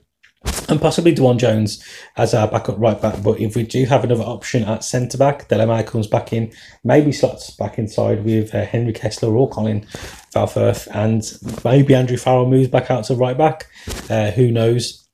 and 0.69 0.81
possibly 0.81 1.15
DeJuan 1.15 1.39
Jones 1.39 1.85
as 2.17 2.35
our 2.35 2.49
backup 2.49 2.79
right 2.79 3.01
back. 3.01 3.23
But 3.23 3.41
if 3.41 3.57
we 3.57 3.63
do 3.63 3.85
have 3.87 4.05
another 4.05 4.25
option 4.25 4.65
at 4.65 4.85
centre 4.85 5.19
back, 5.19 5.49
Delamea 5.49 5.87
comes 5.87 6.07
back 6.07 6.33
in, 6.33 6.53
maybe 6.85 7.13
slots 7.13 7.51
back 7.51 7.79
inside 7.79 8.25
with 8.25 8.55
uh, 8.55 8.65
Henry 8.65 8.93
Kessler 8.93 9.37
or 9.37 9.49
Colin 9.49 9.83
Verfurth, 10.35 10.89
and 10.93 11.23
maybe 11.65 11.95
Andrew 11.95 12.17
Farrell 12.17 12.49
moves 12.49 12.69
back 12.69 12.91
out 12.91 13.05
to 13.05 13.15
right 13.15 13.39
back. 13.39 13.67
Uh, 14.11 14.31
who 14.31 14.51
knows? 14.51 15.07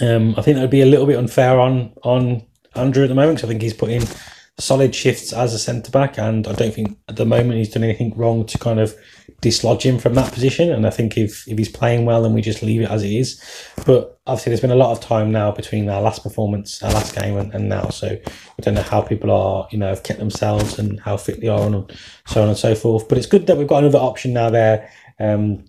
Um, 0.00 0.34
I 0.36 0.42
think 0.42 0.56
that 0.56 0.62
would 0.62 0.70
be 0.70 0.82
a 0.82 0.86
little 0.86 1.06
bit 1.06 1.18
unfair 1.18 1.58
on 1.58 1.92
on 2.02 2.42
Andrew 2.74 3.04
at 3.04 3.08
the 3.08 3.14
moment 3.14 3.38
because 3.38 3.48
I 3.48 3.52
think 3.52 3.62
he's 3.62 3.74
put 3.74 3.90
in 3.90 4.02
solid 4.58 4.94
shifts 4.94 5.32
as 5.32 5.52
a 5.52 5.58
centre 5.58 5.90
back, 5.90 6.18
and 6.18 6.46
I 6.46 6.52
don't 6.52 6.72
think 6.72 6.96
at 7.08 7.16
the 7.16 7.26
moment 7.26 7.58
he's 7.58 7.72
done 7.72 7.84
anything 7.84 8.16
wrong 8.16 8.46
to 8.46 8.58
kind 8.58 8.80
of 8.80 8.96
dislodge 9.42 9.84
him 9.84 9.98
from 9.98 10.14
that 10.14 10.32
position. 10.32 10.72
And 10.72 10.86
I 10.86 10.90
think 10.90 11.18
if, 11.18 11.46
if 11.46 11.58
he's 11.58 11.68
playing 11.68 12.06
well, 12.06 12.22
then 12.22 12.32
we 12.32 12.40
just 12.40 12.62
leave 12.62 12.80
it 12.80 12.90
as 12.90 13.02
it 13.02 13.12
is. 13.12 13.40
But 13.84 14.18
obviously, 14.26 14.50
there's 14.50 14.60
been 14.60 14.70
a 14.70 14.76
lot 14.76 14.92
of 14.92 15.00
time 15.00 15.30
now 15.30 15.50
between 15.52 15.88
our 15.88 16.00
last 16.00 16.22
performance, 16.22 16.82
our 16.82 16.92
last 16.92 17.14
game, 17.14 17.36
and, 17.36 17.52
and 17.54 17.68
now. 17.68 17.90
So 17.90 18.08
we 18.08 18.62
don't 18.62 18.74
know 18.74 18.82
how 18.82 19.02
people 19.02 19.30
are, 19.30 19.68
you 19.70 19.78
know, 19.78 19.88
have 19.88 20.02
kept 20.02 20.18
themselves 20.18 20.78
and 20.78 21.00
how 21.00 21.16
fit 21.16 21.40
they 21.40 21.48
are, 21.48 21.66
and 21.66 21.92
so 22.26 22.42
on 22.42 22.48
and 22.48 22.56
so 22.56 22.74
forth. 22.74 23.08
But 23.08 23.18
it's 23.18 23.26
good 23.26 23.46
that 23.46 23.56
we've 23.56 23.68
got 23.68 23.82
another 23.84 23.98
option 23.98 24.32
now 24.32 24.50
there. 24.50 24.90
Um, 25.18 25.64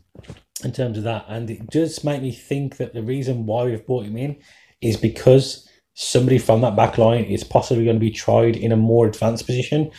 in 0.63 0.71
terms 0.71 0.97
of 0.97 1.03
that, 1.03 1.25
and 1.27 1.51
it 1.51 1.69
does 1.69 2.03
make 2.03 2.21
me 2.21 2.31
think 2.31 2.77
that 2.77 2.93
the 2.93 3.03
reason 3.03 3.45
why 3.45 3.65
we've 3.65 3.85
brought 3.85 4.05
him 4.05 4.17
in 4.17 4.37
is 4.81 4.97
because 4.97 5.66
somebody 5.99 6.37
from 6.37 6.61
that 6.61 6.75
back 6.75 6.99
line 6.99 7.23
is 7.23 7.43
possibly 7.43 7.83
going 7.83 7.95
to 7.95 7.99
be 7.99 8.11
tried 8.11 8.55
in 8.55 8.71
a 8.71 8.77
more 8.77 9.07
advanced 9.07 9.47
position. 9.47 9.89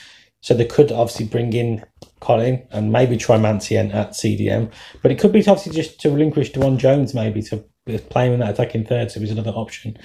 So 0.41 0.55
they 0.55 0.65
could 0.65 0.93
obviously 0.93 1.27
bring 1.27 1.53
in 1.53 1.85
Colin 2.21 2.65
and 2.71 2.93
maybe 2.93 3.17
try 3.17 3.37
Mancienne 3.37 3.91
at 3.91 4.11
CDM. 4.11 4.71
But 5.03 5.11
it 5.11 5.19
could 5.19 5.33
be 5.33 5.41
obviously 5.41 5.73
just 5.73 6.01
to 6.03 6.11
relinquish 6.11 6.53
DeJuan 6.53 6.77
Jones 6.77 7.15
maybe 7.15 7.43
to 7.43 7.65
play 8.11 8.29
him 8.29 8.35
in 8.35 8.41
that 8.41 8.51
attacking 8.51 8.87
third. 8.87 9.11
So 9.11 9.21
was 9.21 9.33
another 9.33 9.51
option. 9.51 9.99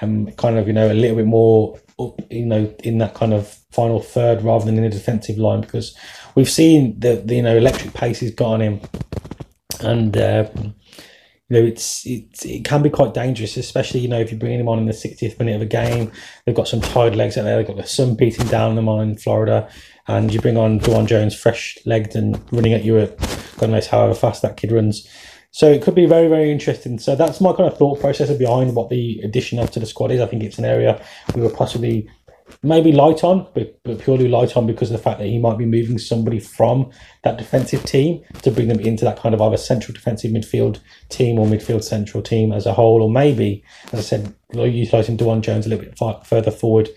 Um, 0.00 0.32
kind 0.32 0.56
of, 0.56 0.66
you 0.66 0.72
know, 0.72 0.90
a 0.90 0.94
little 0.94 1.16
bit 1.16 1.26
more, 1.26 1.78
you 2.30 2.46
know, 2.46 2.74
in 2.82 2.96
that 2.98 3.12
kind 3.12 3.34
of 3.34 3.58
final 3.72 4.00
third 4.00 4.40
rather 4.40 4.64
than 4.64 4.78
in 4.78 4.84
the 4.84 4.88
defensive 4.88 5.36
line 5.36 5.60
because 5.60 5.94
we've 6.34 6.48
seen 6.48 6.98
the, 6.98 7.16
the 7.16 7.34
you 7.34 7.42
know, 7.42 7.58
electric 7.58 7.92
pace 7.92 8.20
he's 8.20 8.34
got 8.34 8.54
on 8.54 8.62
him. 8.62 8.80
And, 9.80 10.16
uh, 10.16 10.48
you 11.48 11.60
know, 11.60 11.66
it's, 11.66 12.04
it's 12.06 12.44
it 12.44 12.64
can 12.64 12.82
be 12.82 12.90
quite 12.90 13.14
dangerous, 13.14 13.56
especially 13.56 14.00
you 14.00 14.08
know 14.08 14.18
if 14.18 14.30
you're 14.30 14.40
bringing 14.40 14.58
him 14.58 14.68
on 14.68 14.78
in 14.80 14.86
the 14.86 14.92
60th 14.92 15.38
minute 15.38 15.54
of 15.54 15.62
a 15.62 15.66
game. 15.66 16.10
They've 16.44 16.54
got 16.54 16.66
some 16.66 16.80
tired 16.80 17.14
legs 17.14 17.38
out 17.38 17.44
there. 17.44 17.56
They've 17.56 17.66
got 17.66 17.76
the 17.76 17.86
sun 17.86 18.16
beating 18.16 18.46
down 18.48 18.70
on 18.70 18.76
them 18.76 18.88
on 18.88 19.08
in 19.08 19.16
Florida, 19.16 19.68
and 20.08 20.34
you 20.34 20.40
bring 20.40 20.56
on 20.56 20.80
DeJuan 20.80 21.06
Jones, 21.06 21.36
fresh 21.36 21.78
legged 21.86 22.16
and 22.16 22.40
running 22.52 22.72
at 22.72 22.84
you 22.84 22.98
at 22.98 23.16
God 23.58 23.70
knows 23.70 23.86
however 23.86 24.14
fast 24.14 24.42
that 24.42 24.56
kid 24.56 24.72
runs. 24.72 25.08
So 25.52 25.70
it 25.70 25.82
could 25.82 25.94
be 25.94 26.06
very 26.06 26.26
very 26.26 26.50
interesting. 26.50 26.98
So 26.98 27.14
that's 27.14 27.40
my 27.40 27.52
kind 27.52 27.70
of 27.70 27.78
thought 27.78 28.00
process 28.00 28.36
behind 28.36 28.74
what 28.74 28.90
the 28.90 29.20
addition 29.22 29.60
of 29.60 29.70
to 29.70 29.80
the 29.80 29.86
squad 29.86 30.10
is. 30.10 30.20
I 30.20 30.26
think 30.26 30.42
it's 30.42 30.58
an 30.58 30.64
area 30.64 31.00
we 31.34 31.42
were 31.42 31.50
possibly 31.50 32.10
maybe 32.62 32.92
light 32.92 33.24
on, 33.24 33.46
but, 33.54 33.78
but 33.84 33.98
purely 33.98 34.28
light 34.28 34.56
on 34.56 34.66
because 34.66 34.90
of 34.90 34.96
the 34.96 35.02
fact 35.02 35.18
that 35.18 35.26
he 35.26 35.38
might 35.38 35.58
be 35.58 35.66
moving 35.66 35.98
somebody 35.98 36.40
from 36.40 36.90
that 37.24 37.38
defensive 37.38 37.84
team 37.84 38.22
to 38.42 38.50
bring 38.50 38.68
them 38.68 38.80
into 38.80 39.04
that 39.04 39.18
kind 39.18 39.34
of 39.34 39.40
either 39.40 39.56
central 39.56 39.94
defensive 39.94 40.30
midfield 40.30 40.80
team 41.08 41.38
or 41.38 41.46
midfield 41.46 41.84
central 41.84 42.22
team 42.22 42.52
as 42.52 42.66
a 42.66 42.72
whole, 42.72 43.02
or 43.02 43.10
maybe, 43.10 43.62
as 43.92 43.98
I 43.98 44.02
said, 44.02 44.34
utilising 44.52 45.16
DeJuan 45.16 45.42
Jones 45.42 45.66
a 45.66 45.68
little 45.68 45.84
bit 45.84 45.96
far, 45.98 46.22
further 46.24 46.50
forward 46.50 46.88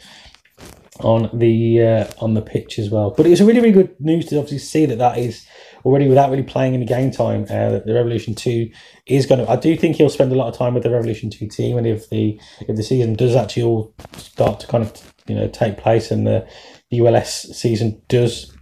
on 0.99 1.29
the 1.33 1.81
uh, 1.81 2.07
on 2.19 2.33
the 2.33 2.41
pitch 2.41 2.77
as 2.77 2.89
well. 2.89 3.11
But 3.11 3.25
it's 3.25 3.41
a 3.41 3.45
really 3.45 3.59
really 3.59 3.71
good 3.71 3.99
news 3.99 4.25
to 4.27 4.37
obviously 4.37 4.59
see 4.59 4.85
that 4.85 4.97
that 4.97 5.17
is 5.17 5.45
already 5.85 6.07
without 6.07 6.29
really 6.29 6.43
playing 6.43 6.73
any 6.73 6.85
game 6.85 7.11
time. 7.11 7.43
Uh, 7.43 7.79
the 7.79 7.93
Revolution 7.93 8.35
Two 8.35 8.69
is 9.05 9.25
going 9.25 9.43
to. 9.43 9.49
I 9.49 9.55
do 9.55 9.75
think 9.75 9.95
he'll 9.95 10.09
spend 10.09 10.31
a 10.31 10.35
lot 10.35 10.47
of 10.47 10.57
time 10.57 10.73
with 10.73 10.83
the 10.83 10.89
Revolution 10.89 11.29
Two 11.29 11.47
team, 11.47 11.77
and 11.77 11.87
if 11.87 12.09
the 12.09 12.39
if 12.67 12.75
the 12.75 12.83
season 12.83 13.13
does 13.15 13.35
actually 13.35 13.63
all 13.63 13.93
start 14.17 14.59
to 14.61 14.67
kind 14.67 14.83
of 14.83 15.13
you 15.29 15.35
know 15.35 15.47
take 15.47 15.77
place 15.77 16.11
and 16.11 16.25
the 16.25 16.47
USL 16.91 17.53
season 17.53 18.01
does 18.07 18.55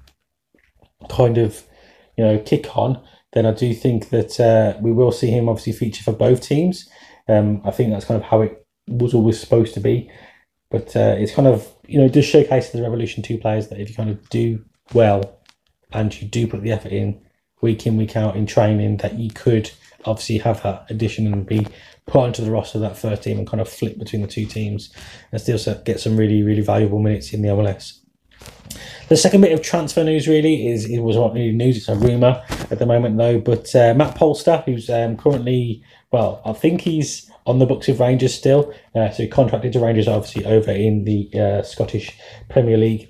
kind 1.10 1.38
of 1.38 1.64
you 2.18 2.24
know 2.24 2.40
kick 2.40 2.76
on, 2.76 3.02
then 3.34 3.46
I 3.46 3.52
do 3.52 3.74
think 3.74 4.10
that 4.10 4.40
uh, 4.40 4.78
we 4.82 4.92
will 4.92 5.12
see 5.12 5.28
him 5.28 5.50
obviously 5.50 5.74
feature 5.74 6.04
for 6.04 6.14
both 6.14 6.42
teams. 6.42 6.90
Um, 7.28 7.62
I 7.66 7.72
think 7.72 7.92
that's 7.92 8.06
kind 8.06 8.20
of 8.20 8.28
how 8.28 8.42
it 8.42 8.66
was 8.88 9.14
always 9.14 9.40
supposed 9.40 9.74
to 9.74 9.80
be, 9.80 10.10
but 10.72 10.96
uh, 10.96 11.16
it's 11.18 11.34
kind 11.34 11.48
of 11.48 11.68
you 11.88 12.00
know 12.00 12.06
it 12.06 12.14
does 12.14 12.26
showcase 12.26 12.70
the 12.70 12.82
Revolution 12.82 13.24
Two 13.24 13.38
players 13.38 13.68
that 13.70 13.80
if 13.80 13.90
you 13.90 13.96
kind 13.96 14.10
of 14.10 14.30
do 14.30 14.64
well 14.94 15.40
and 15.92 16.20
you 16.22 16.28
do 16.28 16.48
put 16.48 16.62
the 16.62 16.72
effort 16.72 16.92
in 16.92 17.22
week 17.62 17.88
in 17.88 17.98
week 17.98 18.16
out 18.16 18.36
in 18.36 18.46
training, 18.46 18.98
that 18.98 19.16
you 19.16 19.30
could 19.30 19.72
obviously 20.06 20.38
have 20.40 20.62
that 20.64 20.86
addition 20.90 21.32
and 21.32 21.46
be 21.46 21.68
put 22.08 22.24
onto 22.24 22.44
the 22.44 22.52
roster 22.52 22.78
of 22.78 22.82
that 22.82 22.98
first 22.98 23.24
team 23.24 23.38
and 23.38 23.48
kind 23.48 23.62
of 23.62 23.70
flip 23.70 24.00
between 24.00 24.22
the 24.22 24.28
two 24.28 24.46
teams 24.46 24.92
and 25.32 25.40
still 25.40 25.60
get 25.84 26.00
some 26.00 26.18
really, 26.18 26.42
really 26.42 26.62
valuable 26.62 27.00
minutes 27.00 27.34
in 27.34 27.42
the 27.42 27.50
MLS. 27.50 28.00
The 29.10 29.18
second 29.18 29.42
bit 29.42 29.54
of 29.54 29.62
transfer 29.62 30.04
news 30.04 30.28
really 30.28 30.68
is 30.68 30.86
it 30.90 31.00
was 31.00 31.16
not 31.16 31.34
really 31.34 31.54
news; 31.54 31.78
it's 31.78 31.88
a 31.88 31.96
rumor 31.96 32.44
at 32.70 32.80
the 32.80 32.86
moment 32.86 33.18
though. 33.18 33.40
But 33.40 33.74
uh, 33.74 33.94
Matt 33.94 34.16
Polster, 34.16 34.64
who's 34.66 34.90
um, 34.90 35.16
currently 35.16 35.84
well, 36.12 36.42
I 36.46 36.54
think 36.54 36.82
he's 36.82 37.30
on 37.46 37.60
the 37.60 37.66
books 37.66 37.88
of 37.88 38.00
Rangers 38.00 38.36
still, 38.36 38.74
uh, 38.96 39.10
so 39.10 39.24
he 39.24 39.30
contracted 39.30 39.74
to 39.74 39.80
Rangers 39.80 40.08
obviously 40.08 40.46
over 40.46 40.72
in 40.72 41.06
the 41.06 41.30
uh, 41.34 41.64
Scottish 41.64 42.18
Premier 42.50 42.78
League, 42.78 43.10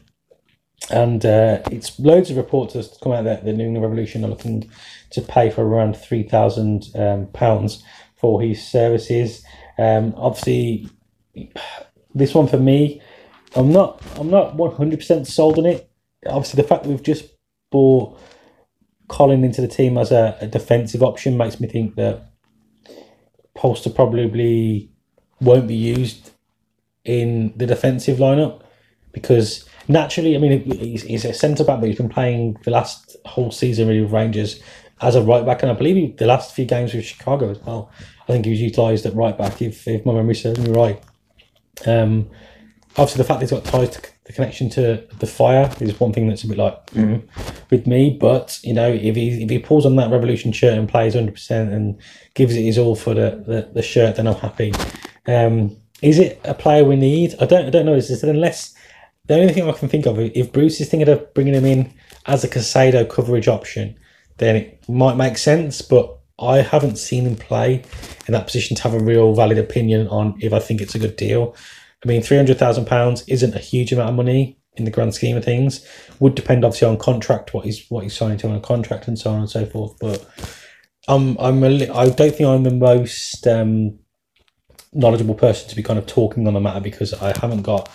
and 0.92 1.26
uh, 1.26 1.62
it's 1.72 2.00
loads 2.00 2.30
of 2.30 2.38
reports 2.38 2.76
that's 2.76 2.98
come 2.98 3.12
out 3.12 3.24
that 3.24 3.44
the 3.44 3.54
New 3.54 3.66
England 3.66 3.84
Revolution 3.84 4.24
are 4.24 4.30
looking 4.30 4.70
to 5.12 5.22
pay 5.22 5.50
for 5.50 5.66
around 5.66 5.98
three 5.98 6.24
thousand 6.24 6.86
um, 6.96 7.28
pounds 7.34 7.84
for 8.18 8.42
his 8.42 8.66
services. 8.66 9.46
Um, 9.78 10.14
obviously, 10.18 10.90
this 12.14 12.34
one 12.34 12.48
for 12.48 12.58
me, 12.58 13.02
I'm 13.56 13.72
not 13.72 14.02
I'm 14.18 14.30
not 14.30 14.56
100 14.56 15.00
percent 15.00 15.28
sold 15.28 15.58
on 15.58 15.66
it. 15.66 15.90
Obviously, 16.26 16.62
the 16.62 16.68
fact 16.68 16.84
that 16.84 16.90
we've 16.90 17.04
just 17.04 17.26
bought 17.72 18.20
Colin 19.08 19.44
into 19.44 19.62
the 19.62 19.68
team 19.68 19.98
as 19.98 20.12
a, 20.12 20.38
a 20.42 20.48
defensive 20.48 21.04
option 21.04 21.38
makes 21.38 21.60
me 21.60 21.68
think 21.68 21.96
that 21.96 22.32
Polster 23.56 23.94
probably 23.94 24.92
won't 25.40 25.68
be 25.68 25.76
used 25.76 26.32
in 27.06 27.54
the 27.56 27.66
defensive 27.66 28.18
lineup 28.18 28.62
because 29.12 29.68
naturally, 29.88 30.36
I 30.36 30.40
mean, 30.40 30.64
he's, 30.64 31.04
he's 31.04 31.26
a 31.26 31.34
centre 31.34 31.64
back, 31.64 31.80
but 31.80 31.88
he's 31.88 31.98
been 31.98 32.10
playing 32.10 32.58
the 32.64 32.72
last 32.72 33.16
whole 33.26 33.52
season 33.52 33.88
really 33.88 34.02
with 34.02 34.12
Rangers 34.12 34.62
as 35.02 35.16
a 35.16 35.22
right 35.22 35.46
back, 35.46 35.62
and 35.62 35.72
I 35.72 35.76
believe 35.76 35.96
he, 35.96 36.08
the 36.08 36.26
last 36.26 36.56
few 36.56 36.66
games 36.66 36.94
with 36.94 37.06
Chicago 37.06 37.52
as 37.52 37.60
well. 37.60 37.92
I 38.28 38.32
think 38.32 38.46
he 38.46 38.52
was 38.52 38.62
utilised 38.62 39.06
at 39.06 39.16
right 39.16 39.38
back, 39.38 39.62
if, 39.62 39.88
if 39.88 40.06
my 40.06 40.14
memory 40.14 40.36
serves 40.36 40.60
me 40.60 40.72
right. 40.72 41.02
Um, 41.86 42.30
obviously, 42.98 43.20
the 43.20 43.24
fact 43.24 43.42
he's 43.42 43.52
got 43.52 43.64
ties 43.64 43.90
to 43.92 44.02
the 44.28 44.34
connection 44.34 44.70
to 44.70 45.08
the 45.20 45.26
fire 45.26 45.72
is 45.80 45.98
one 46.00 46.12
thing 46.12 46.28
that's 46.28 46.44
a 46.44 46.48
bit 46.48 46.58
like 46.58 46.86
mm, 46.88 47.22
with 47.70 47.88
me. 47.88 48.18
But 48.20 48.60
you 48.62 48.74
know, 48.74 48.92
if 48.92 49.16
he 49.16 49.44
if 49.44 49.50
he 49.50 49.58
pulls 49.58 49.86
on 49.86 49.96
that 49.96 50.12
Revolution 50.12 50.52
shirt 50.52 50.78
and 50.78 50.88
plays 50.88 51.14
hundred 51.14 51.34
percent 51.36 51.72
and 51.72 51.98
gives 52.34 52.56
it 52.56 52.64
his 52.64 52.78
all 52.78 52.96
for 52.96 53.14
the, 53.14 53.42
the, 53.48 53.70
the 53.74 53.82
shirt, 53.82 54.18
then 54.18 54.28
I'm 54.28 54.36
happy. 54.36 54.74
Um, 55.28 55.78
is 56.02 56.20
it 56.20 56.42
a 56.44 56.54
player 56.54 56.84
we 56.84 56.98
need? 56.98 57.36
I 57.40 57.46
don't 57.46 57.66
I 57.66 57.70
don't 57.70 57.86
know. 57.86 57.96
Is 57.96 58.12
it 58.12 58.28
unless 58.28 58.76
the 59.28 59.36
only 59.36 59.54
thing 59.54 59.68
I 59.68 59.72
can 59.72 59.88
think 59.88 60.06
of 60.06 60.20
if 60.20 60.52
Bruce 60.52 60.82
is 60.82 60.90
thinking 60.90 61.08
of 61.08 61.34
bringing 61.34 61.54
him 61.54 61.66
in 61.66 61.94
as 62.26 62.44
a 62.44 62.50
Caicedo 62.50 63.10
coverage 63.10 63.48
option, 63.48 63.98
then 64.38 64.56
it 64.56 64.90
might 64.90 65.16
make 65.16 65.38
sense. 65.38 65.82
But 65.82 66.18
I 66.40 66.58
haven't 66.58 66.98
seen 66.98 67.26
him 67.26 67.36
play 67.36 67.84
in 68.28 68.34
that 68.34 68.46
position 68.46 68.76
to 68.78 68.84
have 68.84 68.94
a 68.94 69.00
real 69.00 69.34
valid 69.34 69.58
opinion 69.58 70.08
on 70.08 70.36
if 70.40 70.54
I 70.54 70.60
think 70.60 70.82
it's 70.82 70.96
a 70.96 71.00
good 71.00 71.16
deal. 71.16 71.56
I 72.04 72.08
mean, 72.08 72.22
three 72.22 72.38
hundred 72.38 72.60
thousand 72.60 72.86
pounds 72.86 73.24
isn't 73.28 73.56
a 73.56 73.60
huge 73.60 73.92
amount 73.92 74.10
of 74.10 74.16
money 74.16 74.60
in 74.76 74.86
the 74.86 74.92
grand 74.92 75.14
scheme 75.14 75.38
of 75.38 75.44
things. 75.44 75.86
Would 76.20 76.36
depend 76.36 76.64
obviously 76.64 76.88
on 76.88 76.98
contract, 76.98 77.54
what 77.54 77.66
he's 77.66 77.88
what 77.90 78.04
he's 78.04 78.16
signing 78.16 78.38
to 78.40 78.50
on 78.50 78.56
a 78.56 78.62
contract, 78.62 79.08
and 79.08 79.18
so 79.18 79.32
on 79.32 79.40
and 79.40 79.50
so 79.50 79.66
forth. 79.66 79.98
But 80.00 80.26
I'm 81.08 81.38
I'm 81.40 81.64
I 81.64 82.10
don't 82.10 82.18
think 82.18 82.42
I'm 82.42 82.64
the 82.64 82.72
most 82.72 83.48
um, 83.48 83.98
knowledgeable 84.94 85.36
person 85.36 85.70
to 85.70 85.76
be 85.76 85.84
kind 85.84 86.00
of 86.00 86.06
talking 86.06 86.48
on 86.48 86.54
the 86.54 86.60
matter 86.60 86.82
because 86.82 87.14
I 87.14 87.38
haven't 87.40 87.64
got 87.64 87.90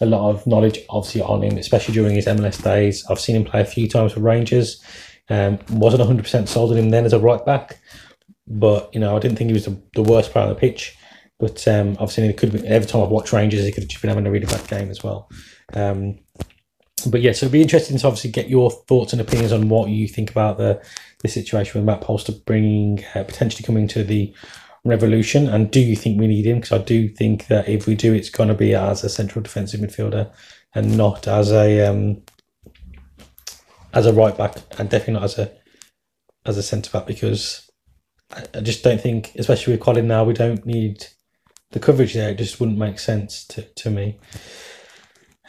a 0.00 0.06
lot 0.06 0.30
of 0.30 0.46
knowledge 0.46 0.80
obviously 0.90 1.22
on 1.22 1.42
him, 1.42 1.56
especially 1.56 1.94
during 1.94 2.14
his 2.14 2.26
MLS 2.26 2.62
days. 2.62 3.04
I've 3.08 3.20
seen 3.20 3.36
him 3.36 3.44
play 3.44 3.60
a 3.62 3.66
few 3.66 3.88
times 3.88 4.12
for 4.12 4.20
Rangers. 4.20 4.82
Um, 5.28 5.58
wasn't 5.70 6.00
100 6.00 6.22
percent 6.22 6.48
sold 6.48 6.70
on 6.70 6.78
him 6.78 6.90
then 6.90 7.04
as 7.04 7.12
a 7.12 7.18
right 7.18 7.44
back, 7.44 7.80
but 8.46 8.92
you 8.94 9.00
know 9.00 9.16
I 9.16 9.20
didn't 9.20 9.36
think 9.36 9.48
he 9.48 9.54
was 9.54 9.64
the, 9.64 9.80
the 9.94 10.02
worst 10.02 10.30
player 10.30 10.44
on 10.44 10.50
the 10.50 10.58
pitch. 10.58 10.96
But 11.38 11.66
um, 11.68 11.90
obviously, 12.00 12.28
it 12.28 12.38
could 12.38 12.52
be, 12.52 12.66
every 12.66 12.88
time 12.88 13.02
I've 13.02 13.10
watched 13.10 13.32
Rangers, 13.32 13.64
he 13.64 13.72
could 13.72 13.90
have 13.90 14.00
been 14.00 14.08
having 14.08 14.26
a 14.26 14.30
really 14.30 14.46
bad 14.46 14.66
game 14.68 14.90
as 14.90 15.04
well. 15.04 15.28
Um, 15.74 16.18
but 17.10 17.20
yeah, 17.20 17.32
so 17.32 17.44
it'd 17.44 17.52
be 17.52 17.62
interesting 17.62 17.98
to 17.98 18.06
obviously 18.06 18.30
get 18.30 18.48
your 18.48 18.70
thoughts 18.70 19.12
and 19.12 19.20
opinions 19.20 19.52
on 19.52 19.68
what 19.68 19.90
you 19.90 20.08
think 20.08 20.30
about 20.30 20.58
the 20.58 20.82
the 21.22 21.28
situation 21.28 21.78
with 21.78 21.86
Matt 21.86 22.02
Polster 22.02 22.32
bringing 22.44 23.04
uh, 23.14 23.24
potentially 23.24 23.64
coming 23.64 23.88
to 23.88 24.04
the 24.04 24.34
revolution, 24.84 25.48
and 25.48 25.70
do 25.70 25.80
you 25.80 25.96
think 25.96 26.18
we 26.18 26.26
need 26.26 26.46
him? 26.46 26.60
Because 26.60 26.80
I 26.80 26.82
do 26.82 27.08
think 27.08 27.48
that 27.48 27.68
if 27.68 27.86
we 27.86 27.94
do, 27.94 28.14
it's 28.14 28.30
going 28.30 28.48
to 28.48 28.54
be 28.54 28.74
as 28.74 29.04
a 29.04 29.08
central 29.08 29.42
defensive 29.42 29.80
midfielder 29.80 30.32
and 30.74 30.96
not 30.96 31.28
as 31.28 31.52
a 31.52 31.86
um, 31.86 32.22
as 33.96 34.06
a 34.06 34.12
right 34.12 34.36
back, 34.36 34.56
and 34.78 34.88
definitely 34.88 35.14
not 35.14 35.24
as 35.24 35.38
a 35.38 35.50
as 36.44 36.56
a 36.56 36.62
centre 36.62 36.90
back 36.90 37.06
because 37.06 37.68
I, 38.30 38.44
I 38.54 38.60
just 38.60 38.84
don't 38.84 39.00
think, 39.00 39.32
especially 39.36 39.72
with 39.72 39.80
Colin 39.80 40.06
now, 40.06 40.22
we 40.22 40.34
don't 40.34 40.64
need 40.64 41.06
the 41.72 41.80
coverage 41.80 42.14
there. 42.14 42.30
It 42.30 42.38
just 42.38 42.60
wouldn't 42.60 42.78
make 42.78 42.98
sense 42.98 43.44
to 43.46 43.62
to 43.62 43.90
me. 43.90 44.20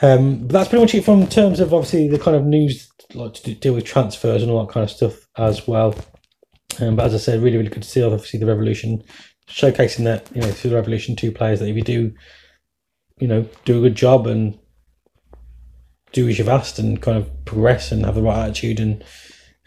Um, 0.01 0.39
but 0.47 0.53
that's 0.53 0.69
pretty 0.69 0.83
much 0.83 0.95
it 0.95 1.03
from 1.03 1.27
terms 1.27 1.59
of 1.59 1.73
obviously 1.73 2.07
the 2.07 2.19
kind 2.19 2.37
of 2.37 2.45
news 2.45 2.89
like 3.13 3.33
to 3.33 3.53
deal 3.55 3.73
with 3.73 3.85
transfers 3.85 4.41
and 4.41 4.51
all 4.51 4.65
that 4.65 4.73
kind 4.73 4.83
of 4.83 4.91
stuff 4.91 5.27
as 5.37 5.67
well. 5.67 5.93
Um, 6.79 6.95
but 6.95 7.05
as 7.05 7.15
I 7.15 7.17
said, 7.17 7.41
really, 7.41 7.57
really 7.57 7.69
good 7.69 7.83
to 7.83 7.89
see 7.89 8.03
obviously 8.03 8.39
the 8.39 8.45
revolution 8.45 9.03
showcasing 9.49 10.03
that 10.03 10.29
you 10.35 10.41
know 10.41 10.51
through 10.51 10.71
the 10.71 10.75
revolution 10.75 11.15
two 11.15 11.31
players 11.31 11.59
that 11.59 11.69
if 11.69 11.75
you 11.75 11.81
do, 11.81 12.13
you 13.19 13.27
know, 13.27 13.45
do 13.65 13.77
a 13.77 13.81
good 13.81 13.95
job 13.95 14.27
and 14.27 14.57
do 16.11 16.27
as 16.27 16.37
you've 16.37 16.49
asked 16.49 16.79
and 16.79 17.01
kind 17.01 17.17
of 17.17 17.45
progress 17.45 17.91
and 17.91 18.05
have 18.05 18.15
the 18.15 18.21
right 18.21 18.45
attitude 18.45 18.79
and 18.79 19.03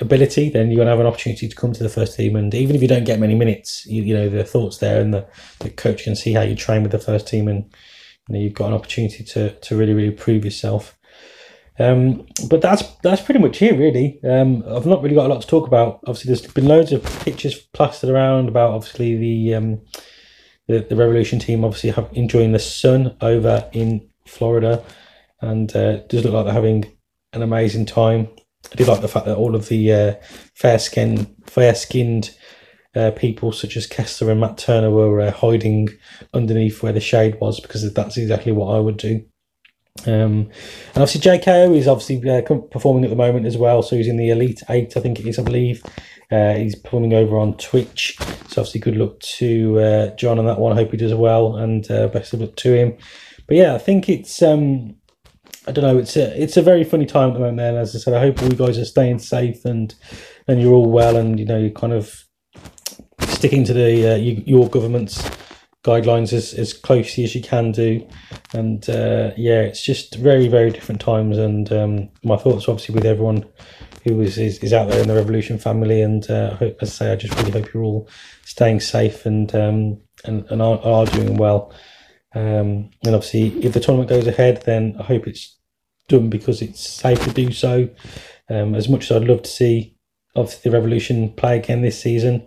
ability, 0.01 0.49
then 0.49 0.71
you're 0.71 0.77
going 0.77 0.87
to 0.87 0.91
have 0.91 1.01
an 1.01 1.07
opportunity 1.07 1.49
to 1.49 1.57
come 1.57 1.73
to 1.73 1.83
the 1.83 1.89
first 1.89 2.17
team. 2.17 2.37
And 2.37 2.55
even 2.55 2.75
if 2.75 2.83
you 2.83 2.89
don't 2.89 3.05
get 3.05 3.21
many 3.21 3.35
minutes, 3.35 3.87
you, 3.87 4.03
you 4.03 4.15
know 4.15 4.29
the 4.29 4.45
thoughts 4.45 4.79
there 4.79 5.01
and 5.01 5.13
the, 5.13 5.27
the 5.61 5.71
coach 5.71 6.05
can 6.05 6.17
see 6.17 6.33
how 6.33 6.43
you 6.43 6.57
train 6.57 6.83
with 6.83 6.93
the 6.93 6.99
first 6.99 7.29
team 7.29 7.49
and 7.49 7.65
you 8.29 8.35
know, 8.35 8.41
you've 8.41 8.55
got 8.55 8.69
an 8.69 8.75
opportunity 8.75 9.25
to 9.25 9.51
to 9.51 9.77
really 9.77 9.95
really 9.95 10.11
prove 10.11 10.45
yourself. 10.45 10.97
Um, 11.79 12.27
but 12.49 12.61
that's 12.61 12.83
that's 13.03 13.23
pretty 13.23 13.41
much 13.41 13.63
it, 13.63 13.79
really. 13.79 14.21
Um, 14.23 14.63
I've 14.69 14.87
not 14.87 15.03
really 15.03 15.15
got 15.15 15.27
a 15.27 15.33
lot 15.33 15.41
to 15.41 15.49
talk 15.49 15.67
about. 15.67 16.01
Obviously, 16.07 16.29
there's 16.29 16.53
been 16.53 16.69
loads 16.69 16.93
of 16.93 17.03
pictures 17.25 17.59
plastered 17.59 18.11
around 18.11 18.49
about 18.49 18.73
obviously 18.73 19.17
the 19.17 19.55
um, 19.55 19.81
the, 20.69 20.81
the 20.81 20.97
Revolution 20.97 21.39
team 21.39 21.65
obviously 21.65 21.91
have 21.91 22.09
enjoying 22.13 22.53
the 22.53 22.59
sun 22.59 23.17
over 23.21 23.69
in 23.73 24.09
Florida, 24.27 24.85
and 25.41 25.75
uh, 25.75 25.99
does 26.09 26.25
look 26.25 26.35
like 26.35 26.45
they're 26.45 26.55
having 26.55 26.85
an 27.33 27.43
amazing 27.43 27.87
time. 27.87 28.29
I 28.73 28.77
do 28.77 28.85
like 28.85 29.01
the 29.01 29.09
fact 29.09 29.27
that 29.27 29.37
all 29.37 29.55
of 29.55 29.69
the 29.69 29.93
uh, 29.93 30.15
fair 30.55 30.79
skin 30.79 31.35
fair 31.47 31.75
skinned 31.75 32.35
uh, 32.95 33.13
people 33.13 33.53
such 33.53 33.77
as 33.77 33.87
Kessler 33.87 34.31
and 34.31 34.41
Matt 34.41 34.59
Turner 34.59 34.91
were 34.91 35.21
uh, 35.21 35.31
hiding 35.31 35.89
underneath 36.35 36.83
where 36.83 36.93
the 36.93 37.01
shade 37.01 37.39
was 37.41 37.61
because 37.61 37.93
that's 37.95 38.17
exactly 38.17 38.53
what 38.53 38.75
I 38.75 38.81
would 38.81 38.97
do. 38.97 39.25
Um, 40.07 40.51
and 40.95 41.03
obviously 41.03 41.21
JKO 41.21 41.77
is 41.77 41.87
obviously 41.87 42.29
uh, 42.29 42.43
performing 42.71 43.05
at 43.05 43.11
the 43.11 43.17
moment 43.17 43.47
as 43.47 43.57
well. 43.57 43.83
So 43.83 43.97
he's 43.97 44.09
in 44.09 44.17
the 44.17 44.31
Elite 44.31 44.63
Eight, 44.69 44.97
I 44.97 45.01
think 45.01 45.21
it 45.21 45.27
is, 45.27 45.39
I 45.39 45.43
believe. 45.43 45.83
Uh, 46.31 46.55
he's 46.55 46.77
performing 46.77 47.13
over 47.13 47.39
on 47.39 47.57
Twitch. 47.57 48.17
So 48.49 48.63
obviously 48.63 48.81
good 48.81 48.97
luck 48.97 49.19
to 49.21 50.13
John 50.17 50.39
on 50.39 50.47
that 50.47 50.59
one. 50.59 50.73
I 50.73 50.77
hope 50.77 50.91
he 50.91 50.97
does 50.97 51.15
well 51.15 51.57
and 51.57 51.87
best 52.13 52.33
of 52.35 52.41
luck 52.41 52.57
to 52.57 52.75
him. 52.75 52.97
But 53.47 53.57
yeah, 53.57 53.75
I 53.75 53.79
think 53.79 54.09
it's 54.09 54.43
um, 54.43 54.97
I 55.67 55.73
don't 55.73 55.85
know. 55.85 55.99
It's 55.99 56.17
a 56.17 56.43
it's 56.43 56.57
a 56.57 56.63
very 56.63 56.85
funny 56.85 57.07
time 57.07 57.31
at 57.31 57.35
the 57.35 57.41
moment. 57.41 57.59
Then, 57.59 57.77
as 57.77 57.95
I 57.95 57.99
said, 57.99 58.15
I 58.15 58.21
hope 58.21 58.43
all 58.43 58.49
you 58.49 58.57
guys 58.57 58.79
are 58.79 58.85
staying 58.85 59.19
safe 59.19 59.65
and 59.65 59.95
and 60.49 60.61
you're 60.61 60.73
all 60.73 60.91
well 60.91 61.17
and 61.17 61.39
you 61.39 61.45
know 61.45 61.59
you're 61.59 61.71
kind 61.71 61.93
of 61.93 62.25
sticking 63.21 63.65
to 63.65 63.73
the 63.73 64.15
uh, 64.15 64.17
you, 64.17 64.43
your 64.47 64.69
government's 64.69 65.29
guidelines 65.85 66.33
as, 66.33 66.53
as 66.55 66.73
closely 66.73 67.25
as 67.25 67.35
you 67.35 67.43
can 67.43 67.73
do. 67.73 68.07
And 68.53 68.89
uh, 68.89 69.31
yeah, 69.37 69.61
it's 69.61 69.83
just 69.83 70.17
very, 70.17 70.49
very 70.49 70.71
different 70.71 71.01
times. 71.01 71.39
And 71.39 71.73
um, 71.73 72.09
my 72.23 72.37
thoughts, 72.37 72.69
obviously, 72.69 72.95
with 72.95 73.07
everyone 73.07 73.45
who 74.05 74.21
is, 74.21 74.39
is, 74.39 74.59
is 74.59 74.73
out 74.73 74.89
there 74.89 75.01
in 75.01 75.09
the 75.09 75.15
Revolution 75.15 75.59
family. 75.59 76.03
And 76.03 76.29
uh, 76.31 76.51
I 76.53 76.57
hope, 76.57 76.79
as 76.81 76.91
I 76.91 76.93
say, 76.93 77.13
I 77.13 77.17
just 77.17 77.35
really 77.39 77.51
hope 77.51 77.73
you're 77.73 77.85
all 77.85 78.09
staying 78.45 78.81
safe 78.81 79.27
and 79.27 79.55
um, 79.55 80.01
and, 80.25 80.45
and 80.51 80.61
are, 80.61 80.79
are 80.81 81.07
doing 81.07 81.37
well. 81.37 81.73
Um, 82.35 82.91
and 83.05 83.15
obviously, 83.15 83.49
if 83.65 83.73
the 83.73 83.81
tournament 83.81 84.11
goes 84.11 84.27
ahead, 84.27 84.63
then 84.65 84.97
I 84.99 85.03
hope 85.03 85.27
it's 85.27 85.57
done 86.09 86.31
because 86.31 86.63
it's 86.63 86.81
safe 86.81 87.23
to 87.25 87.33
do 87.33 87.53
so. 87.53 87.89
Um, 88.49 88.75
as 88.75 88.89
much 88.89 89.11
as 89.11 89.17
I'd 89.17 89.29
love 89.29 89.43
to 89.43 89.51
see, 89.51 89.97
obviously, 90.37 90.71
the 90.71 90.77
Revolution 90.77 91.33
play 91.33 91.59
again 91.59 91.83
this 91.83 92.01
season, 92.01 92.47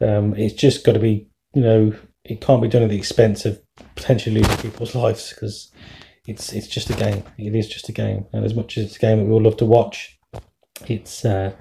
um, 0.00 0.34
it's 0.36 0.54
just 0.54 0.84
got 0.84 0.92
to 0.92 0.98
be, 0.98 1.28
you 1.54 1.62
know, 1.62 1.94
it 2.24 2.40
can't 2.40 2.62
be 2.62 2.68
done 2.68 2.82
at 2.82 2.90
the 2.90 2.96
expense 2.96 3.44
of 3.44 3.60
potentially 3.96 4.40
losing 4.40 4.56
people's 4.58 4.94
lives 4.94 5.30
because 5.30 5.72
it's 6.26 6.52
it's 6.52 6.68
just 6.68 6.90
a 6.90 6.94
game. 6.94 7.24
It 7.38 7.54
is 7.54 7.68
just 7.68 7.88
a 7.88 7.92
game, 7.92 8.26
and 8.32 8.44
as 8.44 8.54
much 8.54 8.78
as 8.78 8.86
it's 8.86 8.96
a 8.96 9.00
game 9.00 9.18
that 9.18 9.24
we 9.24 9.32
all 9.32 9.42
love 9.42 9.56
to 9.58 9.64
watch, 9.64 10.18
it's 10.86 11.24
uh, 11.24 11.52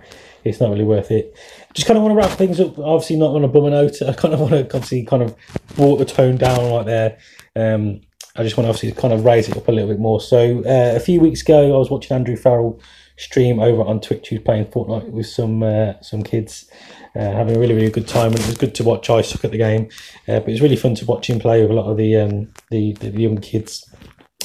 it's 0.43 0.59
not 0.59 0.71
really 0.71 0.83
worth 0.83 1.11
it. 1.11 1.37
Just 1.73 1.87
kind 1.87 1.97
of 1.97 2.03
want 2.03 2.13
to 2.13 2.17
wrap 2.17 2.37
things 2.37 2.59
up. 2.59 2.77
Obviously, 2.79 3.17
not 3.17 3.35
on 3.35 3.43
a 3.43 3.47
bummer 3.47 3.69
note. 3.69 4.01
I 4.07 4.13
kind 4.13 4.33
of 4.33 4.39
want 4.39 4.53
to 4.53 4.63
obviously 4.65 5.03
kind 5.05 5.23
of 5.23 5.35
brought 5.75 5.97
the 5.97 6.05
tone 6.05 6.37
down 6.37 6.71
right 6.71 6.85
there. 6.85 7.17
Um, 7.55 8.01
I 8.35 8.43
just 8.43 8.55
want 8.55 8.65
to 8.65 8.69
obviously 8.69 8.91
kind 8.93 9.13
of 9.13 9.25
raise 9.25 9.49
it 9.49 9.57
up 9.57 9.67
a 9.67 9.71
little 9.71 9.89
bit 9.89 9.99
more. 9.99 10.21
So 10.21 10.59
uh, 10.59 10.95
a 10.95 10.99
few 10.99 11.19
weeks 11.19 11.41
ago, 11.41 11.75
I 11.75 11.77
was 11.77 11.89
watching 11.89 12.15
Andrew 12.15 12.37
Farrell 12.37 12.79
stream 13.17 13.59
over 13.59 13.83
on 13.83 13.99
Twitch. 13.99 14.29
He 14.29 14.37
was 14.37 14.43
playing 14.43 14.65
Fortnite 14.65 15.09
with 15.09 15.27
some 15.27 15.61
uh, 15.63 15.99
some 16.01 16.23
kids, 16.23 16.69
uh, 17.15 17.19
having 17.19 17.57
a 17.57 17.59
really 17.59 17.75
really 17.75 17.91
good 17.91 18.07
time. 18.07 18.31
And 18.31 18.39
it 18.39 18.47
was 18.47 18.57
good 18.57 18.73
to 18.75 18.83
watch 18.83 19.09
Isaac 19.09 19.43
at 19.43 19.51
the 19.51 19.57
game, 19.57 19.89
uh, 20.27 20.39
but 20.39 20.47
it 20.47 20.53
was 20.53 20.61
really 20.61 20.77
fun 20.77 20.95
to 20.95 21.05
watch 21.05 21.29
him 21.29 21.39
play 21.39 21.61
with 21.61 21.71
a 21.71 21.73
lot 21.73 21.91
of 21.91 21.97
the 21.97 22.15
um, 22.17 22.53
the, 22.69 22.93
the 22.93 23.09
young 23.09 23.37
kids. 23.37 23.90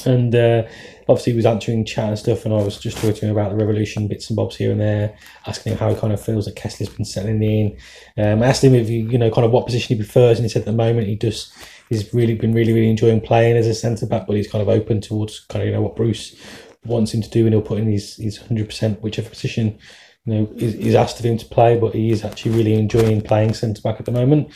And 0.05 0.35
uh, 0.35 0.63
obviously, 1.07 1.33
he 1.33 1.37
was 1.37 1.45
answering 1.45 1.85
chat 1.85 2.09
and 2.09 2.19
stuff, 2.19 2.45
and 2.45 2.53
I 2.53 2.61
was 2.61 2.79
just 2.79 2.97
talking 2.97 3.13
to 3.15 3.25
him 3.25 3.31
about 3.31 3.49
the 3.49 3.57
revolution 3.57 4.07
bits 4.07 4.29
and 4.29 4.37
bobs 4.37 4.55
here 4.55 4.71
and 4.71 4.79
there, 4.79 5.17
asking 5.45 5.73
him 5.73 5.79
how 5.79 5.89
he 5.89 5.95
kind 5.95 6.13
of 6.13 6.21
feels 6.21 6.45
that 6.45 6.55
Kessler's 6.55 6.89
been 6.89 7.05
settling 7.05 7.41
in. 7.43 7.77
Um, 8.17 8.43
I 8.43 8.47
asked 8.47 8.63
him 8.63 8.75
if 8.75 8.89
you, 8.89 9.09
you 9.09 9.17
know, 9.17 9.31
kind 9.31 9.45
of 9.45 9.51
what 9.51 9.65
position 9.65 9.95
he 9.95 10.03
prefers, 10.03 10.37
and 10.37 10.45
he 10.45 10.49
said 10.49 10.61
at 10.61 10.65
the 10.65 10.71
moment 10.71 11.07
he 11.07 11.15
just 11.15 11.53
he's 11.89 12.13
really 12.13 12.35
been 12.35 12.53
really 12.53 12.73
really 12.73 12.89
enjoying 12.89 13.21
playing 13.21 13.57
as 13.57 13.67
a 13.67 13.73
centre 13.73 14.05
back, 14.05 14.27
but 14.27 14.35
he's 14.35 14.51
kind 14.51 14.61
of 14.61 14.69
open 14.69 15.01
towards 15.01 15.39
kind 15.41 15.63
of 15.63 15.67
you 15.67 15.73
know 15.73 15.81
what 15.81 15.95
Bruce 15.95 16.35
wants 16.85 17.13
him 17.13 17.21
to 17.21 17.29
do, 17.29 17.45
and 17.45 17.53
he'll 17.53 17.61
put 17.61 17.79
in 17.79 17.91
his 17.91 18.15
his 18.17 18.37
hundred 18.37 18.67
percent 18.67 19.01
whichever 19.01 19.29
position 19.29 19.79
you 20.27 20.91
know 20.91 20.99
asked 20.99 21.19
of 21.19 21.25
him 21.25 21.37
to 21.37 21.45
play. 21.45 21.77
But 21.77 21.93
he 21.93 22.11
is 22.11 22.23
actually 22.23 22.51
really 22.51 22.73
enjoying 22.73 23.21
playing 23.21 23.53
centre 23.53 23.81
back 23.81 23.99
at 23.99 24.05
the 24.05 24.11
moment. 24.11 24.51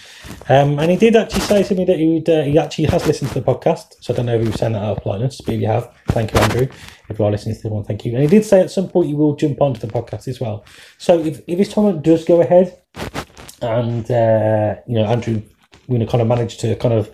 Um, 0.49 0.77
and 0.79 0.91
he 0.91 0.97
did 0.97 1.15
actually 1.15 1.41
say 1.41 1.63
to 1.63 1.75
me 1.75 1.86
that 1.86 1.97
he 1.97 2.07
would, 2.07 2.29
uh, 2.29 2.43
he 2.43 2.57
actually 2.57 2.86
has 2.86 3.07
listened 3.07 3.31
to 3.31 3.39
the 3.39 3.45
podcast. 3.45 3.95
So 4.01 4.13
I 4.13 4.17
don't 4.17 4.25
know 4.25 4.36
if 4.36 4.45
you've 4.45 4.55
sent 4.55 4.73
that 4.73 4.84
out 4.84 4.97
of 4.97 5.03
politeness, 5.03 5.41
but 5.41 5.55
if 5.55 5.62
you 5.62 5.67
have, 5.67 5.93
thank 6.10 6.34
you, 6.34 6.39
Andrew. 6.39 6.67
If 7.10 7.19
you 7.19 7.25
are 7.25 7.31
listening 7.31 7.55
to 7.55 7.62
the 7.62 7.69
one, 7.69 7.84
thank 7.84 8.05
you. 8.05 8.13
And 8.13 8.21
he 8.21 8.27
did 8.27 8.45
say 8.45 8.62
at 8.62 8.71
some 8.71 8.89
point 8.89 9.10
you 9.10 9.15
will 9.15 9.36
jump 9.36 9.62
onto 9.62 9.79
the 9.79 9.88
podcast 9.88 10.27
as 10.27 10.39
well. 10.39 10.65
So 10.97 11.19
if 11.19 11.41
if 11.47 11.57
his 11.57 11.73
tournament 11.73 12.03
does 12.03 12.25
go 12.25 12.41
ahead, 12.41 12.77
and 13.62 14.10
uh, 14.10 14.75
you 14.88 14.95
know 14.95 15.05
Andrew 15.05 15.41
going 15.88 15.99
to 15.99 16.07
kind 16.07 16.21
of 16.21 16.27
manage 16.27 16.57
to 16.57 16.75
kind 16.77 16.93
of 16.93 17.12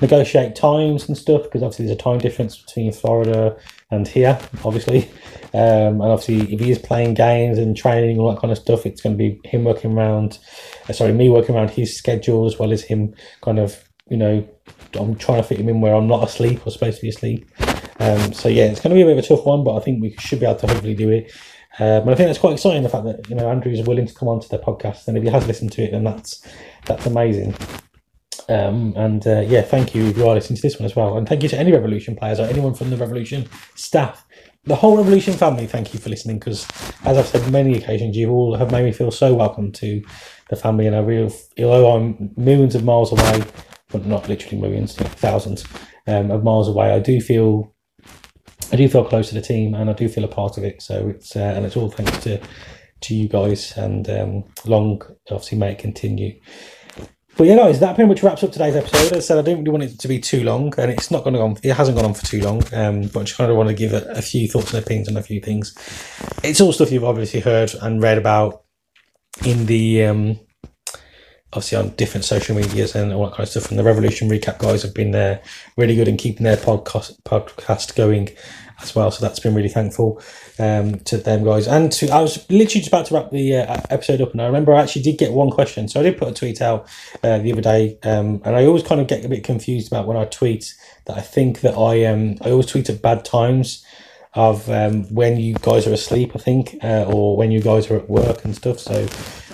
negotiate 0.00 0.54
times 0.54 1.08
and 1.08 1.16
stuff 1.16 1.42
because 1.42 1.62
obviously 1.62 1.86
there's 1.86 1.98
a 1.98 2.02
time 2.02 2.18
difference 2.18 2.56
between 2.56 2.92
Florida 2.92 3.56
and 3.92 4.08
here, 4.08 4.38
obviously. 4.64 5.10
Um, 5.54 6.00
and 6.00 6.10
obviously, 6.10 6.52
if 6.52 6.60
he 6.60 6.70
is 6.70 6.78
playing 6.78 7.14
games 7.14 7.58
and 7.58 7.76
training 7.76 8.18
all 8.18 8.30
that 8.32 8.40
kind 8.40 8.50
of 8.50 8.58
stuff, 8.58 8.86
it's 8.86 9.02
going 9.02 9.16
to 9.16 9.18
be 9.18 9.40
him 9.44 9.64
working 9.64 9.92
around, 9.92 10.38
uh, 10.88 10.92
sorry, 10.92 11.12
me 11.12 11.28
working 11.28 11.54
around 11.54 11.70
his 11.70 11.96
schedule 11.96 12.46
as 12.46 12.58
well 12.58 12.72
as 12.72 12.82
him 12.82 13.14
kind 13.42 13.58
of, 13.58 13.86
you 14.08 14.16
know, 14.16 14.48
I'm 14.94 15.14
trying 15.16 15.42
to 15.42 15.46
fit 15.46 15.60
him 15.60 15.68
in 15.68 15.80
where 15.80 15.94
I'm 15.94 16.08
not 16.08 16.26
asleep 16.26 16.66
or 16.66 16.70
supposed 16.70 16.96
to 16.96 17.02
be 17.02 17.10
asleep. 17.10 17.50
Um, 17.98 18.32
so 18.32 18.48
yeah, 18.48 18.64
it's 18.64 18.80
going 18.80 18.90
to 18.90 18.96
be 18.96 19.02
a 19.02 19.04
bit 19.04 19.18
of 19.18 19.24
a 19.24 19.28
tough 19.28 19.44
one, 19.44 19.62
but 19.62 19.76
I 19.76 19.80
think 19.80 20.02
we 20.02 20.16
should 20.18 20.40
be 20.40 20.46
able 20.46 20.58
to 20.60 20.66
hopefully 20.66 20.94
do 20.94 21.10
it. 21.10 21.30
Um, 21.78 22.02
and 22.02 22.10
I 22.10 22.14
think 22.14 22.28
that's 22.28 22.38
quite 22.38 22.54
exciting 22.54 22.82
the 22.82 22.88
fact 22.88 23.04
that 23.04 23.28
you 23.30 23.34
know 23.34 23.48
Andrew 23.48 23.72
is 23.72 23.86
willing 23.86 24.06
to 24.06 24.14
come 24.14 24.28
onto 24.28 24.48
the 24.48 24.58
podcast, 24.58 25.08
and 25.08 25.16
if 25.16 25.22
he 25.22 25.30
has 25.30 25.46
listened 25.46 25.72
to 25.72 25.82
it, 25.82 25.92
then 25.92 26.04
that's 26.04 26.46
that's 26.84 27.06
amazing. 27.06 27.54
Um, 28.48 28.94
and 28.96 29.26
uh, 29.26 29.40
yeah, 29.40 29.62
thank 29.62 29.94
you 29.94 30.06
if 30.06 30.16
you 30.16 30.28
are 30.28 30.34
listening 30.34 30.56
to 30.56 30.62
this 30.62 30.78
one 30.78 30.86
as 30.86 30.96
well. 30.96 31.16
And 31.16 31.28
thank 31.28 31.42
you 31.42 31.48
to 31.50 31.58
any 31.58 31.72
Revolution 31.72 32.16
players 32.16 32.40
or 32.40 32.44
anyone 32.44 32.74
from 32.74 32.90
the 32.90 32.96
Revolution 32.96 33.48
staff, 33.74 34.26
the 34.64 34.76
whole 34.76 34.96
Revolution 34.96 35.34
family. 35.34 35.66
Thank 35.66 35.94
you 35.94 36.00
for 36.00 36.08
listening 36.08 36.38
because, 36.38 36.66
as 37.04 37.18
I've 37.18 37.26
said 37.26 37.50
many 37.50 37.76
occasions, 37.76 38.16
you 38.16 38.30
all 38.30 38.56
have 38.56 38.70
made 38.70 38.84
me 38.84 38.92
feel 38.92 39.10
so 39.10 39.34
welcome 39.34 39.72
to 39.72 40.02
the 40.50 40.56
family. 40.56 40.86
And 40.86 40.96
I 40.96 41.00
really, 41.00 41.32
although 41.58 41.96
I'm 41.96 42.30
millions 42.36 42.74
of 42.74 42.84
miles 42.84 43.12
away, 43.12 43.44
but 43.88 44.06
not 44.06 44.28
literally 44.28 44.60
millions, 44.60 44.94
thousands 44.94 45.64
um, 46.06 46.30
of 46.30 46.42
miles 46.42 46.68
away, 46.68 46.92
I 46.92 46.98
do 46.98 47.20
feel. 47.20 47.72
I 48.72 48.76
do 48.76 48.88
feel 48.88 49.04
close 49.04 49.28
to 49.28 49.34
the 49.34 49.42
team, 49.42 49.74
and 49.74 49.90
I 49.90 49.92
do 49.92 50.08
feel 50.08 50.24
a 50.24 50.28
part 50.28 50.56
of 50.56 50.64
it. 50.64 50.80
So 50.80 51.08
it's 51.08 51.36
uh, 51.36 51.40
and 51.40 51.66
it's 51.66 51.76
all 51.76 51.90
thanks 51.90 52.16
to 52.24 52.40
to 53.02 53.14
you 53.14 53.28
guys, 53.28 53.76
and 53.76 54.08
um, 54.08 54.44
long 54.64 55.02
obviously 55.30 55.58
may 55.58 55.72
it 55.72 55.78
continue. 55.78 56.40
But 57.36 57.46
yeah, 57.46 57.56
guys, 57.56 57.80
that 57.80 57.94
pretty 57.94 58.08
much 58.08 58.22
wraps 58.22 58.44
up 58.44 58.52
today's 58.52 58.76
episode. 58.76 59.06
As 59.06 59.12
I 59.12 59.20
said, 59.20 59.38
I 59.38 59.42
didn't 59.42 59.60
really 59.60 59.70
want 59.70 59.84
it 59.84 59.98
to 59.98 60.08
be 60.08 60.18
too 60.18 60.44
long, 60.44 60.72
and 60.76 60.90
it's 60.90 61.10
not 61.10 61.24
going 61.24 61.32
to 61.32 61.38
go 61.38 61.46
on. 61.46 61.56
It 61.62 61.74
hasn't 61.74 61.96
gone 61.96 62.04
on 62.04 62.14
for 62.14 62.26
too 62.26 62.40
long. 62.40 62.62
Um, 62.74 63.02
but 63.08 63.20
I 63.20 63.24
just 63.24 63.36
kind 63.38 63.50
of 63.50 63.56
want 63.56 63.70
to 63.70 63.74
give 63.74 63.94
a, 63.94 64.02
a 64.10 64.22
few 64.22 64.46
thoughts 64.48 64.74
and 64.74 64.84
opinions 64.84 65.08
on 65.08 65.16
a 65.16 65.22
few 65.22 65.40
things. 65.40 65.74
It's 66.42 66.60
all 66.60 66.72
stuff 66.72 66.92
you've 66.92 67.04
obviously 67.04 67.40
heard 67.40 67.72
and 67.80 68.02
read 68.02 68.18
about 68.18 68.64
in 69.46 69.64
the 69.64 70.04
um, 70.04 70.40
obviously 71.52 71.78
on 71.78 71.90
different 71.90 72.24
social 72.24 72.56
medias 72.56 72.94
and 72.94 73.12
all 73.12 73.24
that 73.24 73.32
kind 73.32 73.42
of 73.42 73.48
stuff. 73.48 73.70
And 73.70 73.78
the 73.78 73.84
Revolution 73.84 74.28
Recap 74.28 74.58
guys 74.58 74.82
have 74.82 74.94
been 74.94 75.10
there 75.10 75.42
really 75.76 75.96
good 75.96 76.08
in 76.08 76.16
keeping 76.16 76.44
their 76.44 76.56
podcast 76.56 77.20
podcast 77.22 77.94
going 77.94 78.28
as 78.82 78.94
well. 78.94 79.10
So 79.10 79.24
that's 79.24 79.40
been 79.40 79.54
really 79.54 79.68
thankful 79.68 80.20
um, 80.58 81.00
to 81.00 81.16
them 81.16 81.44
guys. 81.44 81.66
And 81.66 81.90
to 81.92 82.08
I 82.10 82.20
was 82.20 82.38
literally 82.50 82.80
just 82.80 82.88
about 82.88 83.06
to 83.06 83.14
wrap 83.14 83.30
the 83.30 83.56
uh, 83.56 83.80
episode 83.90 84.20
up, 84.20 84.32
and 84.32 84.42
I 84.42 84.46
remember 84.46 84.74
I 84.74 84.82
actually 84.82 85.02
did 85.02 85.18
get 85.18 85.32
one 85.32 85.50
question. 85.50 85.88
So 85.88 86.00
I 86.00 86.02
did 86.02 86.18
put 86.18 86.28
a 86.28 86.34
tweet 86.34 86.60
out 86.60 86.88
uh, 87.22 87.38
the 87.38 87.52
other 87.52 87.62
day, 87.62 87.98
um, 88.02 88.42
and 88.44 88.56
I 88.56 88.66
always 88.66 88.82
kind 88.82 89.00
of 89.00 89.06
get 89.06 89.24
a 89.24 89.28
bit 89.28 89.44
confused 89.44 89.88
about 89.88 90.06
when 90.06 90.16
I 90.16 90.24
tweet 90.24 90.74
that 91.06 91.16
I 91.16 91.20
think 91.20 91.60
that 91.60 91.76
I 91.76 92.04
um 92.04 92.36
I 92.42 92.50
always 92.50 92.66
tweet 92.66 92.90
at 92.90 93.02
bad 93.02 93.24
times 93.24 93.84
of 94.34 94.68
um, 94.70 95.04
when 95.14 95.36
you 95.38 95.54
guys 95.54 95.86
are 95.86 95.92
asleep, 95.92 96.32
I 96.34 96.38
think, 96.38 96.78
uh, 96.82 97.04
or 97.04 97.36
when 97.36 97.50
you 97.50 97.60
guys 97.60 97.90
are 97.90 97.96
at 97.96 98.08
work 98.08 98.44
and 98.44 98.56
stuff. 98.56 98.78
So 98.78 99.06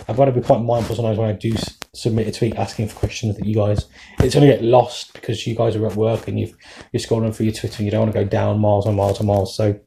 I've 0.08 0.16
got 0.16 0.24
to 0.24 0.32
be 0.32 0.40
quite 0.40 0.62
mindful 0.62 0.96
sometimes 0.96 1.18
when 1.18 1.28
I 1.28 1.34
do 1.34 1.52
s- 1.52 1.78
submit 1.92 2.26
a 2.26 2.32
tweet 2.32 2.56
asking 2.56 2.88
for 2.88 2.96
questions 2.96 3.36
that 3.36 3.44
you 3.46 3.54
guys, 3.54 3.86
it's 4.20 4.34
going 4.34 4.48
to 4.48 4.52
get 4.52 4.64
lost 4.64 5.12
because 5.12 5.46
you 5.46 5.54
guys 5.54 5.76
are 5.76 5.86
at 5.86 5.96
work 5.96 6.26
and 6.28 6.40
you've, 6.40 6.56
you're 6.92 7.00
scrolling 7.00 7.34
through 7.34 7.46
your 7.46 7.54
Twitter 7.54 7.76
and 7.78 7.84
you 7.84 7.90
don't 7.90 8.00
want 8.00 8.12
to 8.12 8.18
go 8.18 8.28
down 8.28 8.58
miles 8.58 8.86
and 8.86 8.96
miles 8.96 9.18
and 9.18 9.28
miles. 9.28 9.54
So, 9.54 9.78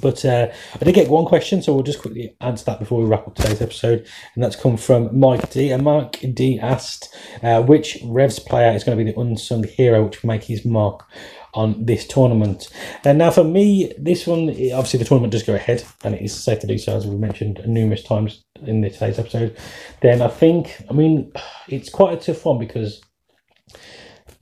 but 0.00 0.24
uh, 0.24 0.48
I 0.80 0.84
did 0.84 0.94
get 0.94 1.08
one 1.08 1.24
question, 1.24 1.62
so 1.62 1.74
we'll 1.74 1.82
just 1.82 2.00
quickly 2.00 2.36
answer 2.40 2.64
that 2.66 2.78
before 2.78 3.00
we 3.00 3.06
wrap 3.06 3.26
up 3.26 3.34
today's 3.34 3.62
episode. 3.62 4.06
And 4.34 4.44
that's 4.44 4.56
come 4.56 4.76
from 4.76 5.18
Mike 5.18 5.50
D. 5.50 5.70
And 5.70 5.82
Mike 5.82 6.24
D 6.34 6.58
asked 6.58 7.14
uh, 7.42 7.62
which 7.62 7.98
Revs 8.04 8.38
player 8.38 8.72
is 8.72 8.84
going 8.84 8.96
to 8.96 9.04
be 9.04 9.10
the 9.10 9.18
unsung 9.18 9.64
hero 9.64 10.04
which 10.04 10.22
will 10.22 10.28
make 10.28 10.44
his 10.44 10.64
mark 10.64 11.06
on 11.54 11.84
this 11.84 12.06
tournament. 12.06 12.68
And 13.04 13.18
now, 13.18 13.30
for 13.30 13.44
me, 13.44 13.92
this 13.98 14.26
one 14.26 14.50
obviously 14.50 14.98
the 14.98 15.04
tournament 15.04 15.32
does 15.32 15.42
go 15.42 15.54
ahead, 15.54 15.84
and 16.04 16.14
it 16.14 16.22
is 16.22 16.34
safe 16.34 16.60
to 16.60 16.66
do 16.66 16.78
so, 16.78 16.96
as 16.96 17.06
we 17.06 17.16
mentioned 17.16 17.60
numerous 17.66 18.02
times 18.02 18.44
in 18.62 18.80
this 18.80 18.94
today's 18.94 19.18
episode. 19.18 19.56
Then 20.00 20.22
I 20.22 20.28
think, 20.28 20.82
I 20.88 20.92
mean, 20.92 21.32
it's 21.68 21.88
quite 21.88 22.14
a 22.14 22.20
tough 22.20 22.44
one 22.44 22.58
because. 22.58 23.00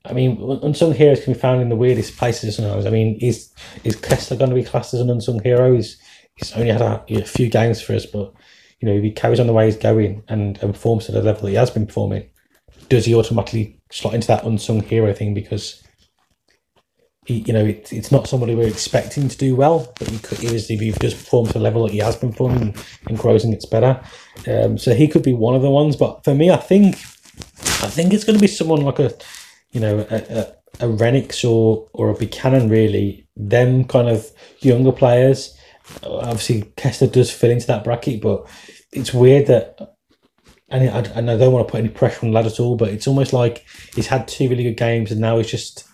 I 0.04 0.14
mean, 0.14 0.40
unsung 0.62 0.94
heroes 0.94 1.22
can 1.22 1.34
be 1.34 1.38
found 1.38 1.60
in 1.60 1.68
the 1.68 1.76
weirdest 1.76 2.16
places 2.16 2.56
sometimes. 2.56 2.86
I 2.86 2.90
mean, 2.90 3.18
is 3.20 3.52
is 3.84 3.96
Kessler 3.96 4.38
going 4.38 4.48
to 4.48 4.56
be 4.56 4.64
classed 4.64 4.94
as 4.94 5.00
an 5.00 5.10
unsung 5.10 5.42
hero? 5.42 5.74
He's, 5.74 6.00
he's 6.36 6.52
only 6.52 6.70
had 6.70 6.80
a, 6.80 7.04
a 7.10 7.24
few 7.26 7.50
games 7.50 7.82
for 7.82 7.94
us, 7.94 8.06
but 8.06 8.32
you 8.80 8.88
know, 8.88 8.94
if 8.94 9.02
he 9.02 9.10
carries 9.10 9.40
on 9.40 9.46
the 9.46 9.52
way 9.52 9.66
he's 9.66 9.76
going 9.76 10.22
and, 10.28 10.56
and 10.62 10.72
performs 10.72 11.06
to 11.06 11.12
the 11.12 11.20
level 11.20 11.48
he 11.48 11.56
has 11.56 11.70
been 11.70 11.86
performing, 11.86 12.30
does 12.88 13.04
he 13.04 13.14
automatically 13.14 13.80
slot 13.90 14.14
into 14.14 14.28
that 14.28 14.44
unsung 14.44 14.80
hero 14.80 15.12
thing 15.12 15.34
because 15.34 15.82
he, 17.28 17.40
you 17.40 17.52
know, 17.52 17.66
it, 17.66 17.92
it's 17.92 18.10
not 18.10 18.26
somebody 18.26 18.54
we're 18.54 18.66
expecting 18.66 19.28
to 19.28 19.36
do 19.36 19.54
well, 19.54 19.92
but 19.98 20.08
he 20.08 20.18
could, 20.18 20.42
is 20.42 20.70
if 20.70 20.80
he 20.80 20.92
just 20.92 21.18
performs 21.18 21.48
to 21.48 21.58
the 21.58 21.60
level 21.60 21.82
that 21.84 21.92
he 21.92 21.98
has 21.98 22.16
been 22.16 22.30
performing 22.30 22.74
and 23.06 23.18
grows 23.18 23.44
and 23.44 23.52
gets 23.52 23.66
better. 23.66 24.00
Um, 24.46 24.78
so 24.78 24.94
he 24.94 25.06
could 25.06 25.22
be 25.22 25.34
one 25.34 25.54
of 25.54 25.60
the 25.60 25.68
ones. 25.68 25.94
But 25.94 26.24
for 26.24 26.34
me, 26.34 26.50
I 26.50 26.56
think, 26.56 26.94
I 26.96 27.88
think 27.88 28.14
it's 28.14 28.24
going 28.24 28.38
to 28.38 28.40
be 28.40 28.46
someone 28.46 28.80
like 28.80 28.98
a, 28.98 29.12
you 29.72 29.80
know, 29.80 30.06
a, 30.10 30.16
a, 30.16 30.86
a 30.86 30.88
Rennicks 30.88 31.46
or 31.46 31.86
or 31.92 32.08
a 32.08 32.14
Buchanan. 32.14 32.70
Really, 32.70 33.28
them 33.36 33.84
kind 33.84 34.08
of 34.08 34.32
younger 34.60 34.92
players. 34.92 35.54
Obviously, 36.02 36.72
Kessler 36.78 37.08
does 37.08 37.30
fit 37.30 37.50
into 37.50 37.66
that 37.66 37.84
bracket, 37.84 38.22
but 38.22 38.48
it's 38.90 39.12
weird 39.12 39.48
that 39.48 39.96
and 40.70 40.88
I, 40.88 41.00
and 41.10 41.30
I 41.30 41.36
don't 41.36 41.52
want 41.52 41.68
to 41.68 41.70
put 41.70 41.78
any 41.78 41.90
pressure 41.90 42.24
on 42.24 42.32
lad 42.32 42.46
at 42.46 42.58
all, 42.60 42.76
but 42.76 42.88
it's 42.88 43.06
almost 43.06 43.34
like 43.34 43.66
he's 43.94 44.06
had 44.06 44.28
two 44.28 44.48
really 44.48 44.64
good 44.64 44.76
games 44.76 45.10
and 45.10 45.20
now 45.20 45.36
he's 45.36 45.50
just 45.50 45.87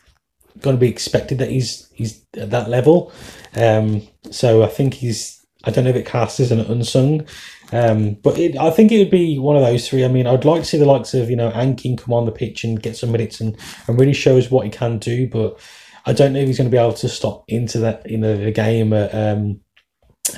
going 0.61 0.77
to 0.77 0.81
be 0.81 0.89
expected 0.89 1.39
that 1.39 1.51
he's 1.51 1.89
he's 1.93 2.25
at 2.37 2.51
that 2.51 2.69
level. 2.69 3.13
Um, 3.57 4.03
so 4.31 4.63
I 4.63 4.69
think 4.69 4.95
he's 4.95 5.45
I 5.65 5.71
don't 5.71 5.85
know 5.85 5.91
if 5.91 5.97
it 5.97 6.07
casts 6.07 6.41
as 6.41 6.53
an 6.53 6.61
unsung, 6.61 7.27
um, 7.73 8.15
but 8.23 8.39
it, 8.39 8.57
I 8.57 8.71
think 8.71 8.93
it 8.93 8.99
would 8.99 9.11
be 9.11 9.39
one 9.39 9.57
of 9.57 9.63
those 9.63 9.89
three. 9.89 10.05
I 10.05 10.09
mean, 10.09 10.27
I'd 10.27 10.45
like 10.45 10.63
to 10.63 10.69
see 10.69 10.79
the 10.79 10.85
likes 10.85 11.15
of 11.15 11.31
you 11.31 11.37
know 11.37 11.51
Angking 11.51 11.99
come 11.99 12.13
on 12.15 12.27
the 12.27 12.33
pitch 12.33 12.65
and 12.65 12.83
get 12.83 12.97
some 12.97 13.13
minutes 13.13 13.41
and, 13.41 13.57
and 13.87 13.99
really 13.99 14.13
show 14.13 14.37
us 14.37 14.51
what 14.51 14.65
he 14.65 14.71
can 14.71 14.99
do, 14.99 15.29
but 15.29 15.59
I 16.07 16.13
don't 16.13 16.33
know 16.33 16.41
if 16.41 16.47
he's 16.47 16.59
going 16.59 16.71
to 16.71 16.75
be 16.75 16.81
able 16.81 16.93
to 16.95 17.09
stop 17.09 17.45
into 17.49 17.79
that 17.81 18.09
you 18.09 18.19
know 18.19 18.37
the 18.37 18.53
game. 18.53 18.93
Uh, 18.93 19.09
um, 19.13 19.61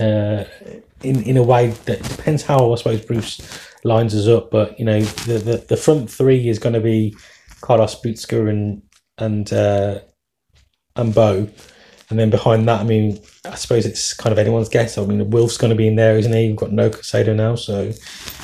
uh, 0.00 0.44
in 1.02 1.22
in 1.22 1.36
a 1.36 1.42
way 1.42 1.68
that 1.68 2.02
depends 2.02 2.42
how 2.42 2.72
I 2.72 2.76
suppose 2.76 3.04
Bruce 3.04 3.40
lines 3.84 4.14
us 4.14 4.26
up, 4.26 4.50
but 4.50 4.78
you 4.78 4.84
know 4.84 5.00
the 5.00 5.38
the, 5.38 5.56
the 5.68 5.76
front 5.76 6.10
three 6.10 6.48
is 6.48 6.58
going 6.58 6.74
to 6.74 6.80
be 6.80 7.16
Carlos 7.60 8.00
Buksa 8.00 8.48
and 8.48 8.82
and 9.18 9.52
uh, 9.52 10.00
and 10.96 11.14
Bou, 11.14 11.48
and 12.08 12.18
then 12.18 12.30
behind 12.30 12.68
that, 12.68 12.80
I 12.80 12.84
mean, 12.84 13.20
I 13.44 13.54
suppose 13.54 13.86
it's 13.86 14.14
kind 14.14 14.32
of 14.32 14.38
anyone's 14.38 14.68
guess. 14.68 14.96
I 14.96 15.04
mean, 15.04 15.30
Wilf's 15.30 15.58
going 15.58 15.70
to 15.70 15.76
be 15.76 15.88
in 15.88 15.96
there, 15.96 16.16
isn't 16.16 16.32
he? 16.32 16.48
We've 16.48 16.56
got 16.56 16.72
no 16.72 16.90
Caicedo 16.90 17.34
now, 17.34 17.56
so 17.56 17.92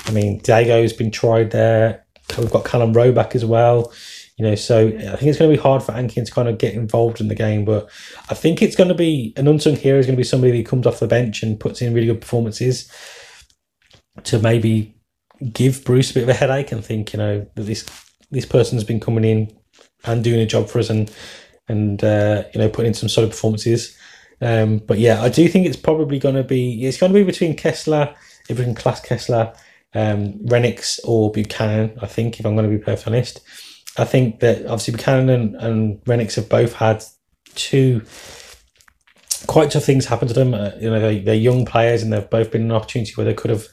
I 0.07 0.11
mean, 0.11 0.41
Diego's 0.41 0.93
been 0.93 1.11
tried 1.11 1.51
there. 1.51 2.05
We've 2.39 2.51
got 2.51 2.65
Kelyn 2.65 2.95
Rowe 2.95 3.13
back 3.13 3.35
as 3.35 3.45
well. 3.45 3.93
You 4.39 4.47
know, 4.47 4.55
so 4.55 4.89
I 4.89 5.17
think 5.17 5.23
it's 5.25 5.39
going 5.39 5.51
to 5.51 5.57
be 5.57 5.63
hard 5.63 5.83
for 5.83 5.93
Angking 5.93 6.25
to 6.25 6.33
kind 6.33 6.49
of 6.49 6.59
get 6.59 6.75
involved 6.75 7.21
in 7.21 7.29
the 7.29 7.35
game, 7.35 7.65
but 7.65 7.89
I 8.31 8.35
think 8.35 8.63
it's 8.63 8.75
going 8.75 8.89
to 8.89 8.95
be 8.95 9.35
an 9.37 9.47
unsung 9.47 9.77
hero 9.77 9.99
is 9.99 10.07
going 10.07 10.17
to 10.17 10.21
be 10.21 10.25
somebody 10.25 10.57
that 10.57 10.69
comes 10.69 10.87
off 10.87 11.01
the 11.01 11.07
bench 11.07 11.43
and 11.43 11.61
puts 11.61 11.83
in 11.83 11.93
really 11.93 12.07
good 12.07 12.21
performances 12.21 12.91
to 14.25 14.39
maybe 14.39 14.95
give 15.53 15.85
Bruce 15.85 16.11
a 16.11 16.15
bit 16.15 16.23
of 16.25 16.29
a 16.31 16.35
headache 16.35 16.73
and 16.73 16.85
think, 16.85 17.13
you 17.13 17.19
know, 17.19 17.47
that 17.55 17.63
this 17.63 17.87
this 18.31 18.47
person's 18.47 18.85
been 18.85 19.01
coming 19.01 19.25
in 19.25 19.55
and 20.05 20.25
doing 20.25 20.41
a 20.41 20.47
job 20.47 20.69
for 20.69 20.79
us 20.79 20.91
and 20.91 21.11
and 21.69 22.03
uh, 22.03 22.45
you 22.53 22.61
know 22.61 22.69
putting 22.69 22.89
in 22.89 22.95
some 22.95 23.09
solid 23.09 23.31
performances. 23.31 23.97
Um, 24.41 24.79
but 24.79 24.99
yeah, 24.99 25.23
I 25.23 25.29
do 25.29 25.47
think 25.49 25.67
it's 25.67 25.77
probably 25.77 26.19
going 26.19 26.35
to 26.35 26.45
be 26.45 26.85
it's 26.85 26.99
going 26.99 27.13
to 27.13 27.19
be 27.19 27.25
between 27.25 27.57
Kessler, 27.57 28.15
if 28.49 28.59
we 28.59 28.65
can 28.65 28.75
class 28.75 29.01
Kessler, 29.01 29.55
um, 29.95 30.35
Rennicks 30.41 30.99
or 31.05 31.31
Buchanan. 31.31 31.97
I 32.01 32.07
think 32.07 32.41
if 32.41 32.47
I'm 32.47 32.57
going 32.57 32.69
to 32.69 32.77
be 32.77 32.83
perfectly 32.83 33.15
honest, 33.15 33.41
I 33.99 34.05
think 34.05 34.41
that 34.41 34.67
obviously 34.67 34.95
Buchanan 34.95 35.29
and, 35.31 35.57
and 35.57 36.05
Rennicks 36.05 36.37
have 36.37 36.49
both 36.49 36.75
had 36.75 37.05
two 37.55 38.03
quite 39.47 39.71
tough 39.71 39.85
things 39.85 40.07
happen 40.07 40.29
to 40.29 40.35
them. 40.35 40.55
Uh, 40.55 40.71
you 40.81 40.91
know, 40.91 41.01
they, 41.01 41.19
they're 41.19 41.35
young 41.35 41.65
players 41.65 42.03
and 42.03 42.13
they've 42.13 42.31
both 42.31 42.51
been 42.51 42.63
an 42.63 42.73
opportunity 42.73 43.13
where 43.15 43.25
they 43.25 43.35
could 43.35 43.51
have, 43.51 43.67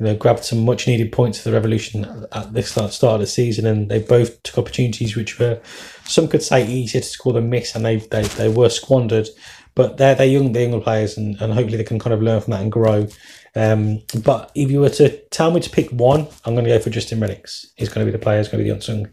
you 0.00 0.06
know, 0.06 0.16
grabbed 0.16 0.44
some 0.44 0.64
much 0.64 0.86
needed 0.86 1.12
points 1.12 1.38
for 1.38 1.50
the 1.50 1.54
Revolution 1.54 2.26
at 2.32 2.54
the 2.54 2.62
start, 2.62 3.02
of 3.02 3.20
the 3.20 3.26
season. 3.26 3.66
And 3.66 3.90
they 3.90 4.00
both 4.00 4.42
took 4.42 4.56
opportunities 4.56 5.14
which 5.14 5.38
were, 5.38 5.60
some 6.04 6.26
could 6.26 6.42
say, 6.42 6.66
easier 6.66 7.02
to 7.02 7.06
score 7.06 7.34
than 7.34 7.50
miss, 7.50 7.74
and 7.74 7.84
they, 7.84 7.96
they, 7.96 8.22
they 8.22 8.48
were 8.48 8.70
squandered. 8.70 9.28
But 9.74 9.98
they're, 9.98 10.14
they're 10.14 10.26
young, 10.26 10.52
they're 10.52 10.62
younger 10.62 10.80
players, 10.80 11.18
and, 11.18 11.40
and 11.40 11.52
hopefully 11.52 11.76
they 11.76 11.84
can 11.84 11.98
kind 11.98 12.14
of 12.14 12.22
learn 12.22 12.40
from 12.40 12.52
that 12.52 12.62
and 12.62 12.72
grow. 12.72 13.08
Um, 13.54 14.00
but 14.24 14.50
if 14.54 14.70
you 14.70 14.80
were 14.80 14.88
to 14.90 15.18
tell 15.28 15.50
me 15.50 15.60
to 15.60 15.70
pick 15.70 15.90
one, 15.90 16.28
I'm 16.44 16.54
going 16.54 16.64
to 16.64 16.70
go 16.70 16.78
for 16.78 16.90
Justin 16.90 17.20
Rennicks. 17.20 17.66
He's 17.76 17.90
going 17.90 18.06
to 18.06 18.10
be 18.10 18.16
the 18.16 18.22
player, 18.22 18.38
he's 18.38 18.48
going 18.48 18.58
to 18.58 18.64
be 18.64 18.70
the 18.70 18.76
unsung 18.76 19.08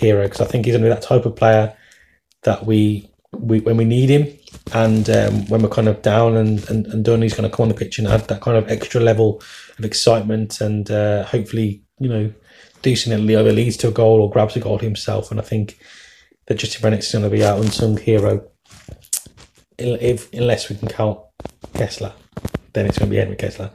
hero 0.00 0.22
because 0.22 0.40
I 0.40 0.44
think 0.44 0.66
he's 0.66 0.74
going 0.74 0.84
to 0.84 0.88
be 0.88 0.94
that 0.94 1.02
type 1.02 1.26
of 1.26 1.34
player 1.34 1.76
that 2.42 2.64
we, 2.64 3.10
we 3.32 3.60
when 3.60 3.76
we 3.76 3.84
need 3.84 4.08
him 4.08 4.37
and 4.72 5.08
um, 5.10 5.46
when 5.48 5.62
we're 5.62 5.68
kind 5.68 5.88
of 5.88 6.02
down 6.02 6.36
and, 6.36 6.68
and, 6.70 6.86
and 6.86 7.04
done, 7.04 7.22
he's 7.22 7.34
going 7.34 7.48
to 7.48 7.54
come 7.54 7.64
on 7.64 7.68
the 7.68 7.74
pitch 7.74 7.98
and 7.98 8.08
add 8.08 8.28
that 8.28 8.40
kind 8.40 8.56
of 8.56 8.70
extra 8.70 9.00
level 9.00 9.42
of 9.78 9.84
excitement 9.84 10.60
and 10.60 10.90
uh, 10.90 11.24
hopefully, 11.24 11.82
you 11.98 12.08
know, 12.08 12.32
something 12.82 13.12
either 13.12 13.52
leads 13.52 13.76
to 13.76 13.88
a 13.88 13.92
goal 13.92 14.22
or 14.22 14.30
grabs 14.30 14.56
a 14.56 14.60
goal 14.60 14.78
himself. 14.78 15.30
And 15.30 15.38
I 15.38 15.42
think 15.42 15.78
that 16.46 16.54
Justin 16.54 16.90
Rennicks 16.90 17.00
is 17.00 17.12
going 17.12 17.24
to 17.24 17.30
be 17.30 17.44
our 17.44 17.58
unsung 17.58 17.98
hero 17.98 18.48
if, 19.78 20.32
unless 20.32 20.68
we 20.68 20.76
can 20.76 20.88
count 20.88 21.20
Kessler 21.74 22.14
then 22.72 22.86
it's 22.86 22.98
going 22.98 23.08
to 23.08 23.14
be 23.14 23.18
Henrik 23.18 23.38
Kessler. 23.38 23.70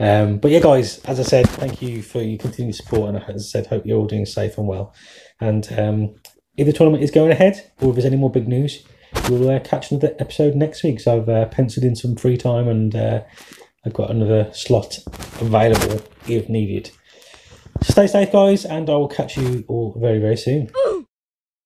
Um, 0.00 0.38
but 0.38 0.50
yeah, 0.50 0.60
guys, 0.60 1.00
as 1.00 1.18
I 1.18 1.24
said, 1.24 1.48
thank 1.48 1.82
you 1.82 2.02
for 2.02 2.22
your 2.22 2.38
continued 2.38 2.76
support, 2.76 3.08
and 3.08 3.22
as 3.24 3.42
I 3.42 3.46
said, 3.46 3.66
hope 3.66 3.84
you're 3.84 3.98
all 3.98 4.06
doing 4.06 4.26
safe 4.26 4.56
and 4.58 4.68
well. 4.68 4.94
And 5.40 5.66
um, 5.76 6.14
if 6.56 6.66
the 6.66 6.72
tournament 6.72 7.02
is 7.02 7.10
going 7.10 7.30
ahead, 7.30 7.70
or 7.80 7.90
if 7.90 7.96
there's 7.96 8.06
any 8.06 8.16
more 8.16 8.30
big 8.30 8.48
news, 8.48 8.84
we'll 9.28 9.50
uh, 9.50 9.60
catch 9.60 9.90
another 9.90 10.14
episode 10.18 10.54
next 10.54 10.82
week. 10.82 11.00
So 11.00 11.18
I've 11.18 11.28
uh, 11.28 11.46
penciled 11.46 11.84
in 11.84 11.96
some 11.96 12.16
free 12.16 12.36
time, 12.36 12.68
and 12.68 12.94
uh, 12.94 13.22
I've 13.84 13.94
got 13.94 14.10
another 14.10 14.50
slot 14.52 14.98
available 15.40 16.02
if 16.28 16.48
needed. 16.48 16.90
Stay 17.82 18.06
safe, 18.06 18.32
guys, 18.32 18.64
and 18.64 18.90
I 18.90 18.94
will 18.94 19.08
catch 19.08 19.36
you 19.36 19.64
all 19.68 19.96
very, 19.98 20.18
very 20.18 20.36
soon. 20.36 20.70